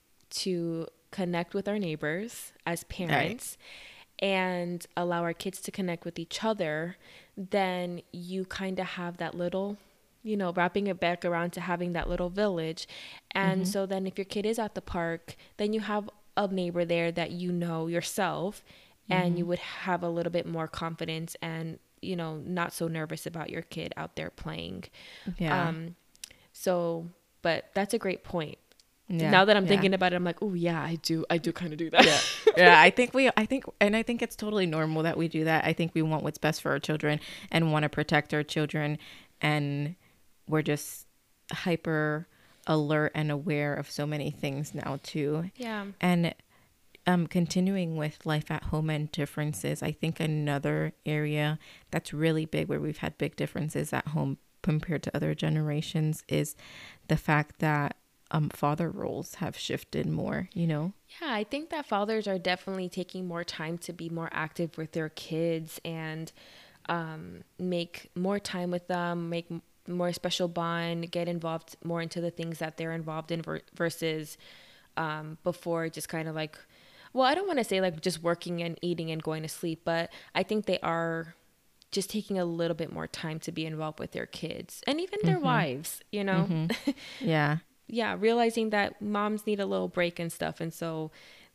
to 0.45 0.87
connect 1.15 1.55
with 1.55 1.67
our 1.69 1.79
neighbors 1.79 2.53
as 2.67 2.85
parents 2.85 3.57
and 4.19 4.87
allow 4.97 5.23
our 5.23 5.35
kids 5.35 5.61
to 5.63 5.71
connect 5.71 6.05
with 6.05 6.19
each 6.19 6.45
other, 6.45 6.97
then 7.37 8.03
you 8.13 8.45
kind 8.45 8.79
of 8.79 8.87
have 9.01 9.17
that 9.19 9.35
little, 9.35 9.77
you 10.23 10.37
know, 10.37 10.53
wrapping 10.53 10.87
it 10.87 11.01
back 11.01 11.25
around 11.25 11.51
to 11.53 11.61
having 11.61 11.93
that 11.93 12.09
little 12.09 12.31
village. 12.31 12.87
And 13.33 13.59
Mm-hmm. 13.59 13.73
so 13.73 13.87
then 13.87 14.07
if 14.07 14.19
your 14.19 14.25
kid 14.27 14.47
is 14.47 14.59
at 14.59 14.75
the 14.75 14.83
park, 14.83 15.37
then 15.57 15.73
you 15.73 15.81
have 15.81 16.09
a 16.37 16.47
neighbor 16.49 16.85
there 16.85 17.11
that 17.13 17.31
you 17.33 17.53
know 17.53 17.87
yourself 17.87 18.65
and 19.11 19.29
Mm-hmm. 19.29 19.39
you 19.39 19.47
would 19.47 19.59
have 19.87 20.03
a 20.03 20.09
little 20.09 20.33
bit 20.33 20.47
more 20.47 20.67
confidence 20.69 21.37
and 21.43 21.79
you 22.03 22.17
know 22.17 22.37
not 22.39 22.73
so 22.73 22.89
nervous 22.89 23.27
about 23.27 23.51
your 23.51 23.63
kid 23.63 23.93
out 23.97 24.17
there 24.17 24.31
playing 24.31 24.85
Yeah. 25.39 25.69
um 25.69 25.97
so 26.53 27.07
but 27.43 27.67
that's 27.75 27.95
a 27.95 27.99
great 27.99 28.25
point 28.25 28.59
Yeah, 29.09 29.31
now 29.31 29.45
that 29.45 29.57
i'm 29.57 29.65
yeah. 29.65 29.69
thinking 29.69 29.93
about 29.93 30.13
it 30.13 30.17
i'm 30.17 30.25
like 30.25 30.41
oh 30.41 30.55
yeah 30.55 30.83
i 30.83 30.95
do 30.97 31.27
i 31.29 31.37
do 31.37 31.53
kind 31.53 31.73
of 31.73 31.79
do 31.79 31.91
that. 31.91 32.07
Yeah. 32.07 32.21
Yeah 32.57 32.81
i 32.81 32.89
think 32.89 33.13
we 33.13 33.31
i 33.37 33.45
think 33.45 33.65
and 33.81 33.95
i 33.97 34.03
think 34.03 34.23
it's 34.23 34.37
totally 34.37 34.65
normal 34.65 35.03
that 35.03 35.17
we 35.19 35.29
do 35.29 35.45
that. 35.45 35.65
I 35.65 35.73
think 35.73 35.93
we 35.95 36.03
want 36.03 36.23
what's 36.23 36.39
best 36.39 36.63
for 36.63 36.71
our 36.71 36.79
children 36.79 37.21
and 37.51 37.73
want 37.73 37.83
to 37.83 37.89
protect 37.89 38.33
our 38.33 38.43
children 38.43 38.99
and 39.41 39.97
we're 40.49 40.63
just 40.63 41.07
hyper 41.53 42.29
alert 42.67 43.13
and 43.15 43.31
aware 43.31 43.75
of 43.75 43.91
so 43.91 44.07
many 44.07 44.31
things 44.31 44.75
now 44.75 44.99
too. 45.03 45.51
Yeah. 45.57 45.87
And 46.01 46.35
um 47.07 47.27
continuing 47.27 47.97
with 47.97 48.25
life 48.25 48.51
at 48.51 48.65
home 48.65 48.89
and 48.89 49.13
differences 49.13 49.83
i 49.83 49.93
think 49.93 50.21
another 50.21 50.95
area 51.05 51.59
that's 51.91 52.15
really 52.15 52.47
big 52.47 52.69
where 52.69 52.81
we've 52.81 52.99
had 52.99 53.19
big 53.19 53.37
differences 53.37 53.93
at 53.93 54.09
home 54.09 54.39
compared 54.63 55.03
to 55.03 55.15
other 55.15 55.35
generations 55.35 56.25
is 56.29 56.57
the 57.09 57.17
fact 57.19 57.59
that 57.59 57.97
um 58.35 58.49
father 58.51 58.91
roles 58.91 59.37
have 59.37 59.57
shifted 59.57 60.07
more 60.07 60.49
you 60.55 60.67
know? 60.67 60.93
Yeah, 61.21 61.33
I 61.33 61.45
think 61.45 61.71
that 61.71 61.87
fathers 61.87 62.27
are 62.27 62.39
definitely 62.39 62.89
taking 62.89 63.27
more 63.27 63.45
time 63.45 63.79
to 63.79 63.93
be 63.93 64.09
more 64.09 64.29
active 64.33 64.77
with 64.77 64.93
their 64.93 65.09
kids 65.09 65.81
and 65.85 66.33
um, 66.89 67.45
make 67.59 68.11
more 68.15 68.39
time 68.39 68.71
with 68.71 68.89
them, 68.89 69.31
make 69.31 69.49
more 69.87 70.13
special 70.13 70.49
bond, 70.49 71.11
get 71.11 71.29
involved 71.29 71.77
more 71.85 72.03
into 72.03 72.21
the 72.21 72.31
things 72.31 72.59
that 72.59 72.77
they're 72.77 72.93
involved 72.93 73.31
in 73.31 73.43
ver- 73.43 73.63
versus 73.75 74.37
um, 74.97 75.39
before 75.45 75.89
just 75.89 76.09
kind 76.09 76.29
of 76.29 76.35
like, 76.35 76.59
well, 77.13 77.27
I 77.27 77.35
don't 77.35 77.47
want 77.47 77.59
to 77.59 77.65
say 77.65 77.81
like 77.81 78.01
just 78.01 78.23
working 78.23 78.63
and 78.63 78.79
eating 78.83 79.11
and 79.11 79.23
going 79.23 79.43
to 79.43 79.49
sleep, 79.49 79.83
but 79.85 80.11
I 80.35 80.43
think 80.43 80.67
they 80.67 80.79
are 80.81 81.35
just 81.91 82.11
taking 82.11 82.39
a 82.39 82.45
little 82.45 82.75
bit 82.75 82.93
more 82.93 83.07
time 83.07 83.39
to 83.41 83.53
be 83.53 83.65
involved 83.67 84.01
with 84.01 84.13
their 84.13 84.27
kids 84.27 84.83
and 84.87 85.01
even 85.01 85.21
their 85.23 85.39
wives, 85.39 86.01
you 86.11 86.25
know? 86.25 86.49
yeah 87.21 87.59
yeah, 87.89 88.17
realizing 88.19 88.71
that 88.71 89.01
moms 89.03 89.47
need 89.47 89.61
a 89.61 89.67
little 89.67 89.89
break 89.89 90.19
and 90.19 90.33
stuff, 90.33 90.61
and 90.61 90.73
so 90.73 91.11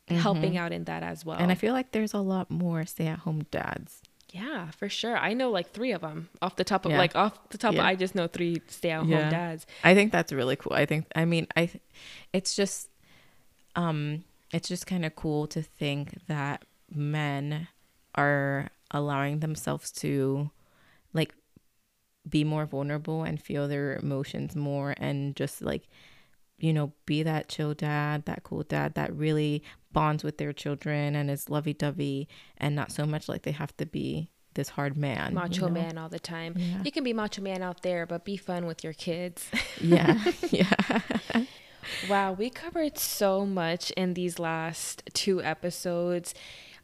helping 0.08 0.58
out 0.58 0.72
in 0.72 0.86
that 0.86 1.04
as 1.04 1.24
well. 1.24 1.38
And 1.38 1.52
I 1.52 1.56
feel 1.56 1.74
like 1.74 1.92
there's 1.92 2.14
a 2.14 2.20
lot 2.20 2.50
more 2.50 2.86
stay 2.86 3.06
at 3.08 3.20
home 3.20 3.44
dads. 3.52 4.02
yeah, 4.32 4.70
for 4.72 4.90
sure. 4.90 5.18
I 5.18 5.34
know 5.34 5.50
like 5.52 5.72
three 5.72 5.92
of 5.92 6.02
them 6.02 6.30
off 6.42 6.56
the 6.56 6.64
top 6.64 6.86
of 6.86 6.92
Yeah. 6.92 6.98
like 7.00 7.16
off 7.16 7.50
the 7.50 7.58
top. 7.58 7.74
Yeah. 7.74 7.84
I 7.86 7.96
just 7.96 8.14
know 8.16 8.28
three 8.28 8.62
stay 8.68 8.92
at 8.92 9.00
home 9.00 9.10
Yeah. 9.10 9.30
dads. 9.30 9.66
I 9.84 9.94
think 9.96 10.12
that's 10.12 10.32
really 10.32 10.56
cool. 10.56 10.74
I 10.74 10.86
think 10.86 11.06
I 11.16 11.26
mean 11.26 11.48
I 11.56 11.70
it's 12.32 12.56
just 12.56 12.90
um 13.76 14.24
it's 14.52 14.68
just 14.70 14.86
kind 14.88 15.04
of 15.06 15.16
cool 15.16 15.48
to 15.48 15.62
think 15.64 16.14
that 16.28 16.64
men 16.94 17.68
are 18.16 18.70
allowing 18.92 19.40
themselves 19.40 19.92
to 20.04 20.50
like 21.14 21.34
be 22.30 22.44
more 22.44 22.66
vulnerable 22.66 23.24
and 23.24 23.42
feel 23.42 23.68
their 23.68 23.96
emotions 23.96 24.56
more 24.56 24.94
and 24.98 25.36
just 25.36 25.62
like 25.62 25.88
you 26.60 26.74
know 26.74 26.92
be 27.06 27.24
that 27.24 27.50
chill 27.50 27.74
dad 27.74 28.26
that 28.26 28.44
cool 28.44 28.64
dad 28.64 28.94
that 28.96 29.14
really 29.16 29.64
bonds 29.92 30.24
with 30.24 30.38
their 30.38 30.54
children 30.54 31.16
and 31.16 31.32
is 31.32 31.50
lovey-dovey 31.50 32.28
and 32.58 32.76
not 32.76 32.92
so 32.92 33.06
much 33.06 33.28
like 33.28 33.42
they 33.44 33.52
have 33.52 33.76
to 33.78 33.86
be 33.86 34.30
this 34.54 34.70
hard 34.70 34.98
man 34.98 35.32
you 35.32 35.36
Macho 35.36 35.68
know? 35.68 35.74
man 35.74 35.98
all 35.98 36.10
the 36.10 36.20
time. 36.20 36.56
Yeah. 36.58 36.82
You 36.84 36.92
can 36.92 37.04
be 37.04 37.14
macho 37.14 37.42
man 37.42 37.62
out 37.62 37.82
there, 37.84 38.06
but 38.06 38.26
be 38.26 38.36
fun 38.36 38.66
with 38.66 38.84
your 38.84 38.94
kids. 38.94 39.50
yeah 39.82 40.22
yeah 40.50 40.74
wow, 42.10 42.32
we 42.34 42.50
covered 42.50 42.98
so 42.98 43.46
much 43.46 43.92
in 43.92 44.14
these 44.14 44.40
last 44.40 45.04
two 45.14 45.42
episodes. 45.42 46.34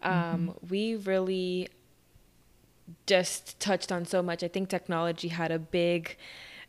Um, 0.01 0.13
Mm-hmm. 0.13 0.67
We 0.69 0.95
really 0.95 1.69
just 3.07 3.59
touched 3.59 3.91
on 3.91 4.05
so 4.05 4.21
much. 4.21 4.43
I 4.43 4.47
think 4.47 4.69
technology 4.69 5.29
had 5.29 5.51
a 5.51 5.59
big, 5.59 6.17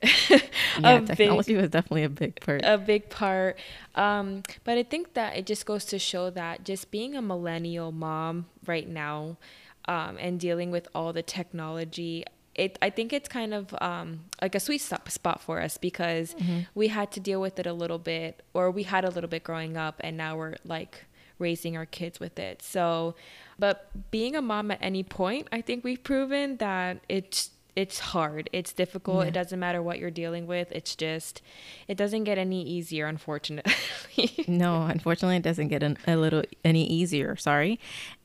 yeah 0.31 0.41
a 0.81 1.01
big 1.01 1.17
technology 1.17 1.55
was 1.55 1.71
definitely 1.71 2.05
a 2.05 2.09
big 2.09 2.41
part 2.41 2.61
a 2.65 2.79
big 2.79 3.09
part. 3.11 3.59
Um, 3.95 4.43
but 4.65 4.77
I 4.77 4.83
think 4.83 5.15
that 5.15 5.37
it 5.37 5.47
just 5.47 5.65
goes 5.65 5.85
to 5.87 5.99
show 5.99 6.31
that 6.31 6.65
just 6.65 6.91
being 6.91 7.17
a 7.17 7.23
millennial 7.23 7.93
mom 7.93 8.47
right 8.67 8.89
now 8.89 9.39
um, 9.87 10.17
and 10.19 10.39
dealing 10.39 10.71
with 10.71 10.89
all 10.95 11.13
the 11.13 11.23
technology, 11.23 12.25
it 12.55 12.79
I 12.83 12.91
think 12.91 13.13
it's 13.13 13.29
kind 13.29 13.55
of 13.55 13.75
um, 13.81 14.25
like 14.43 14.55
a 14.55 14.61
sweet 14.61 14.81
stop 14.81 15.11
spot 15.11 15.41
for 15.41 15.61
us 15.61 15.79
because 15.79 16.35
we 16.75 16.89
had 16.89 17.11
to 17.13 17.21
deal 17.21 17.41
with 17.41 17.59
it 17.59 17.67
a 17.67 17.73
little 17.73 17.99
bit, 17.99 18.43
or 18.55 18.71
we 18.71 18.83
had 18.83 19.05
a 19.05 19.11
little 19.11 19.31
bit 19.31 19.45
growing 19.45 19.77
up, 19.77 20.01
and 20.01 20.17
now 20.17 20.37
we're 20.37 20.57
like 20.65 21.05
raising 21.39 21.77
our 21.77 21.87
kids 21.87 22.19
with 22.19 22.39
it. 22.39 22.63
So, 22.63 23.15
but 23.59 24.11
being 24.11 24.35
a 24.35 24.43
mom 24.43 24.71
at 24.71 24.79
any 24.81 25.03
point, 25.03 25.49
I 25.53 25.61
think 25.61 25.85
we've 25.85 26.03
proven 26.03 26.57
that 26.57 27.01
it's 27.09 27.51
it's 27.77 27.99
hard. 27.99 28.49
It's 28.55 28.73
difficult. 28.73 29.23
Yeah. 29.23 29.29
It 29.29 29.35
doesn't 29.35 29.61
matter 29.61 29.83
what 29.83 29.99
you're 29.99 30.11
dealing 30.11 30.47
with. 30.47 30.73
It's 30.73 30.97
just 30.97 31.43
it 31.87 31.97
doesn't 31.97 32.25
get 32.25 32.39
any 32.39 32.63
easier 32.63 33.07
unfortunately. 33.07 33.75
No, 34.49 34.85
unfortunately, 34.85 35.37
it 35.37 35.43
doesn't 35.43 35.69
get 35.69 35.83
an, 35.83 35.99
a 36.07 36.17
little 36.17 36.43
any 36.65 36.87
easier. 36.87 37.37
Sorry, 37.37 37.79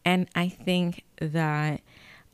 and 0.05 0.29
I 0.35 0.47
think 0.47 1.03
that, 1.19 1.81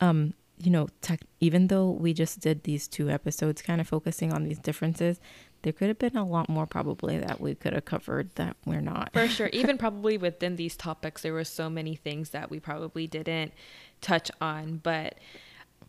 um, 0.00 0.34
you 0.58 0.70
know, 0.70 0.88
tech, 1.00 1.20
even 1.40 1.66
though 1.66 1.90
we 1.90 2.12
just 2.12 2.38
did 2.38 2.62
these 2.62 2.86
two 2.86 3.10
episodes, 3.10 3.62
kind 3.62 3.80
of 3.80 3.88
focusing 3.88 4.32
on 4.32 4.44
these 4.44 4.58
differences, 4.58 5.18
there 5.62 5.72
could 5.72 5.88
have 5.88 5.98
been 5.98 6.16
a 6.16 6.26
lot 6.26 6.48
more 6.48 6.66
probably 6.66 7.18
that 7.18 7.40
we 7.40 7.54
could 7.54 7.72
have 7.72 7.84
covered 7.84 8.32
that 8.36 8.56
we're 8.64 8.80
not. 8.80 9.10
For 9.12 9.26
sure. 9.26 9.48
Even 9.48 9.76
probably 9.84 10.16
within 10.16 10.56
these 10.56 10.76
topics 10.76 11.22
there 11.22 11.32
were 11.32 11.44
so 11.44 11.68
many 11.68 11.96
things 11.96 12.30
that 12.30 12.50
we 12.50 12.60
probably 12.60 13.06
didn't 13.06 13.52
touch 14.00 14.30
on, 14.40 14.76
but 14.82 15.14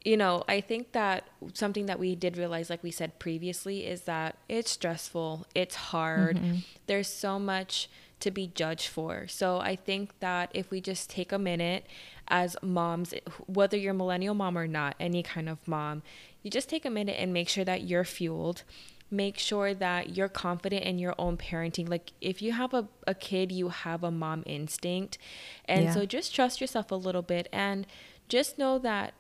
you 0.04 0.16
know, 0.16 0.44
I 0.48 0.62
think 0.62 0.94
that 0.94 1.28
something 1.54 1.86
that 1.88 2.00
we 2.00 2.16
did 2.16 2.38
realize, 2.38 2.70
like 2.70 2.84
we 2.84 2.92
said 2.92 3.20
previously, 3.20 3.86
is 3.86 4.02
that 4.02 4.38
it's 4.48 4.72
stressful, 4.72 5.46
it's 5.54 5.76
hard. 5.76 6.38
Mm-hmm. 6.38 6.58
There's 6.88 7.08
so 7.08 7.38
much 7.38 7.90
to 8.22 8.32
be 8.32 8.48
judged 8.48 8.88
for. 8.88 9.28
So 9.28 9.60
I 9.60 9.76
think 9.76 10.20
that 10.20 10.52
if 10.54 10.72
we 10.72 10.82
just 10.82 11.10
take 11.10 11.32
a 11.32 11.40
minute 11.40 11.86
as 12.28 12.56
moms, 12.62 13.14
whether 13.48 13.78
you're 13.78 13.94
millennial 13.94 14.36
mom 14.36 14.58
or 14.58 14.68
not, 14.68 14.96
any 15.00 15.24
kind 15.24 15.50
of 15.50 15.66
mom, 15.68 16.04
you 16.44 16.52
just 16.52 16.70
take 16.70 16.86
a 16.86 16.90
minute 16.90 17.16
and 17.20 17.34
make 17.34 17.50
sure 17.50 17.66
that 17.66 17.84
you're 17.84 18.04
fueled 18.04 18.64
make 19.12 19.38
sure 19.38 19.74
that 19.74 20.16
you're 20.16 20.30
confident 20.30 20.84
in 20.84 21.00
your 21.00 21.16
own 21.18 21.38
parenting. 21.38 21.90
Like 21.90 22.12
if 22.22 22.42
you 22.42 22.52
have 22.52 22.74
a, 22.74 22.88
a 23.08 23.16
kid, 23.16 23.52
you 23.52 23.70
have 23.70 24.04
a 24.04 24.12
mom 24.12 24.44
instinct. 24.46 25.18
And 25.66 25.86
yeah. 25.86 25.94
so 25.94 26.06
just 26.06 26.34
trust 26.34 26.62
yourself 26.62 26.92
a 26.92 26.96
little 26.96 27.22
bit 27.22 27.50
and 27.52 27.88
just 28.28 28.60
know 28.60 28.78
that 28.80 29.14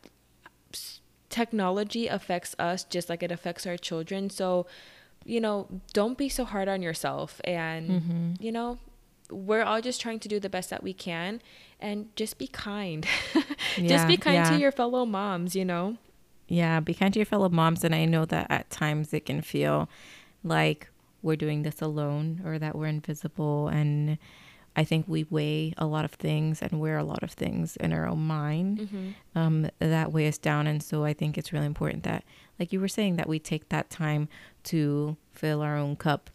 technology 1.30 2.08
affects 2.08 2.56
us 2.60 2.84
just 2.84 3.10
like 3.10 3.24
it 3.24 3.32
affects 3.32 3.66
our 3.66 3.78
children. 3.78 4.30
So, 4.30 4.66
you 5.26 5.40
know, 5.40 5.68
don't 5.94 6.18
be 6.18 6.30
so 6.30 6.46
hard 6.46 6.68
on 6.68 6.82
yourself. 6.82 7.40
And, 7.44 7.90
mm-hmm. 7.90 8.32
you 8.40 8.52
know, 8.52 8.80
we're 9.30 9.64
all 9.64 9.82
just 9.82 10.02
trying 10.02 10.20
to 10.20 10.28
do 10.28 10.40
the 10.40 10.50
best 10.50 10.70
that 10.70 10.84
we 10.84 10.94
can 10.94 11.42
and 11.80 12.16
just 12.16 12.38
be 12.38 12.48
kind. 12.48 13.06
yeah, 13.36 13.44
just 13.88 14.08
be 14.08 14.18
kind 14.18 14.36
yeah. 14.36 14.50
to 14.50 14.58
your 14.58 14.72
fellow 14.72 15.06
moms, 15.06 15.56
you 15.56 15.66
know? 15.66 15.98
Yeah, 16.48 16.80
be 16.80 16.96
kind 16.96 17.14
to 17.14 17.20
your 17.20 17.28
fellow 17.28 17.50
moms. 17.50 17.84
And 17.84 17.94
I 17.94 18.06
know 18.06 18.26
that 18.26 18.48
at 18.50 18.70
times 18.70 19.14
it 19.14 19.26
can 19.26 19.42
feel 19.42 19.88
like 20.44 20.90
we're 21.22 21.36
doing 21.36 21.62
this 21.62 21.82
alone 21.82 22.42
or 22.44 22.58
that 22.58 22.76
we're 22.76 22.88
invisible. 22.88 23.68
And 23.68 24.18
I 24.76 24.84
think 24.84 25.06
we 25.08 25.26
weigh 25.30 25.74
a 25.78 25.86
lot 25.86 26.06
of 26.06 26.12
things 26.12 26.62
and 26.62 26.80
wear 26.80 26.98
a 26.98 27.04
lot 27.04 27.24
of 27.24 27.32
things 27.32 27.76
in 27.78 27.92
our 27.92 28.08
own 28.08 28.26
mind 28.26 28.80
mm-hmm. 28.80 29.10
um, 29.38 29.70
that 29.80 30.12
weigh 30.12 30.28
us 30.28 30.38
down. 30.38 30.68
And 30.68 30.82
so 30.82 31.04
I 31.04 31.14
think 31.14 31.38
it's 31.38 31.52
really 31.52 31.66
important 31.66 32.04
that, 32.04 32.24
like 32.60 32.72
you 32.72 32.80
were 32.80 32.88
saying, 32.88 33.16
that 33.18 33.28
we 33.28 33.40
take 33.40 33.70
that 33.70 33.90
time 33.90 34.30
to 34.66 35.18
fill 35.32 35.62
our 35.62 35.78
own 35.78 35.96
cup 35.96 36.30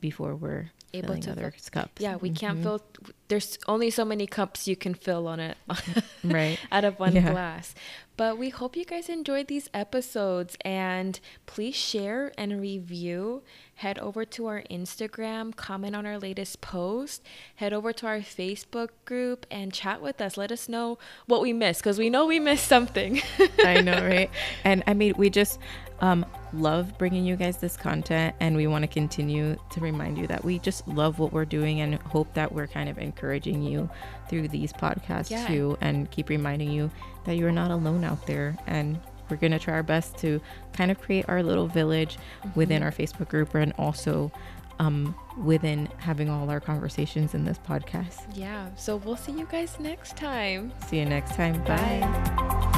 before 0.00 0.36
we're 0.36 0.70
able 0.92 1.16
to 1.18 1.32
other 1.32 1.50
fill. 1.50 1.82
cups. 1.82 2.00
Yeah, 2.00 2.16
we 2.16 2.30
mm-hmm. 2.30 2.36
can't 2.36 2.62
fill. 2.62 2.82
There's 3.28 3.58
only 3.66 3.90
so 3.90 4.04
many 4.04 4.26
cups 4.26 4.68
you 4.68 4.76
can 4.76 4.94
fill 4.94 5.26
on 5.26 5.40
it, 5.40 5.56
right? 6.24 6.58
out 6.70 6.84
of 6.84 6.98
one 6.98 7.14
yeah. 7.14 7.30
glass. 7.30 7.74
But 8.16 8.38
we 8.38 8.50
hope 8.50 8.76
you 8.76 8.84
guys 8.84 9.08
enjoyed 9.08 9.48
these 9.48 9.68
episodes 9.74 10.56
and 10.60 11.18
please 11.46 11.74
share 11.74 12.32
and 12.38 12.60
review. 12.60 13.42
Head 13.76 13.98
over 13.98 14.24
to 14.24 14.46
our 14.46 14.62
Instagram, 14.70 15.54
comment 15.56 15.96
on 15.96 16.06
our 16.06 16.18
latest 16.18 16.60
post, 16.60 17.24
head 17.56 17.72
over 17.72 17.92
to 17.92 18.06
our 18.06 18.18
Facebook 18.18 18.90
group 19.04 19.46
and 19.50 19.72
chat 19.72 20.00
with 20.00 20.20
us. 20.20 20.36
Let 20.36 20.52
us 20.52 20.68
know 20.68 20.98
what 21.26 21.40
we 21.40 21.52
missed 21.52 21.80
because 21.80 21.98
we 21.98 22.08
know 22.08 22.26
we 22.26 22.38
missed 22.38 22.68
something. 22.68 23.20
I 23.64 23.80
know, 23.80 24.00
right? 24.06 24.30
And 24.64 24.84
I 24.86 24.94
mean, 24.94 25.14
we 25.16 25.28
just 25.30 25.58
um, 26.00 26.24
love 26.54 26.96
bringing 26.98 27.24
you 27.24 27.36
guys 27.36 27.58
this 27.58 27.76
content 27.76 28.34
and 28.40 28.56
we 28.56 28.66
want 28.66 28.82
to 28.82 28.88
continue 28.88 29.56
to 29.70 29.80
remind 29.80 30.18
you 30.18 30.26
that 30.26 30.44
we 30.44 30.58
just 30.58 30.86
love 30.88 31.18
what 31.18 31.32
we're 31.32 31.44
doing 31.44 31.80
and 31.80 31.94
hope 31.94 32.32
that 32.34 32.52
we're 32.52 32.66
kind 32.66 32.88
of 32.88 32.98
encouraging 32.98 33.62
you 33.62 33.88
through 34.28 34.48
these 34.48 34.72
podcasts 34.72 35.30
yeah. 35.30 35.46
too 35.46 35.76
and 35.80 36.10
keep 36.10 36.28
reminding 36.28 36.70
you 36.70 36.90
that 37.24 37.36
you're 37.36 37.52
not 37.52 37.70
alone 37.70 38.04
out 38.04 38.26
there 38.26 38.56
and 38.66 39.00
we're 39.28 39.36
going 39.36 39.52
to 39.52 39.58
try 39.58 39.74
our 39.74 39.82
best 39.82 40.18
to 40.18 40.40
kind 40.72 40.90
of 40.90 41.00
create 41.00 41.24
our 41.28 41.42
little 41.42 41.66
village 41.66 42.16
mm-hmm. 42.16 42.58
within 42.58 42.82
our 42.82 42.90
Facebook 42.90 43.28
group 43.28 43.54
and 43.54 43.72
also 43.78 44.30
um, 44.78 45.14
within 45.42 45.88
having 45.98 46.28
all 46.28 46.50
our 46.50 46.60
conversations 46.60 47.34
in 47.34 47.44
this 47.44 47.58
podcast. 47.58 48.20
Yeah. 48.34 48.68
So 48.76 48.96
we'll 48.96 49.16
see 49.16 49.32
you 49.32 49.46
guys 49.50 49.78
next 49.78 50.16
time. 50.16 50.72
See 50.86 50.98
you 50.98 51.06
next 51.06 51.34
time. 51.34 51.62
Bye. 51.64 52.00
Bye. 52.00 52.70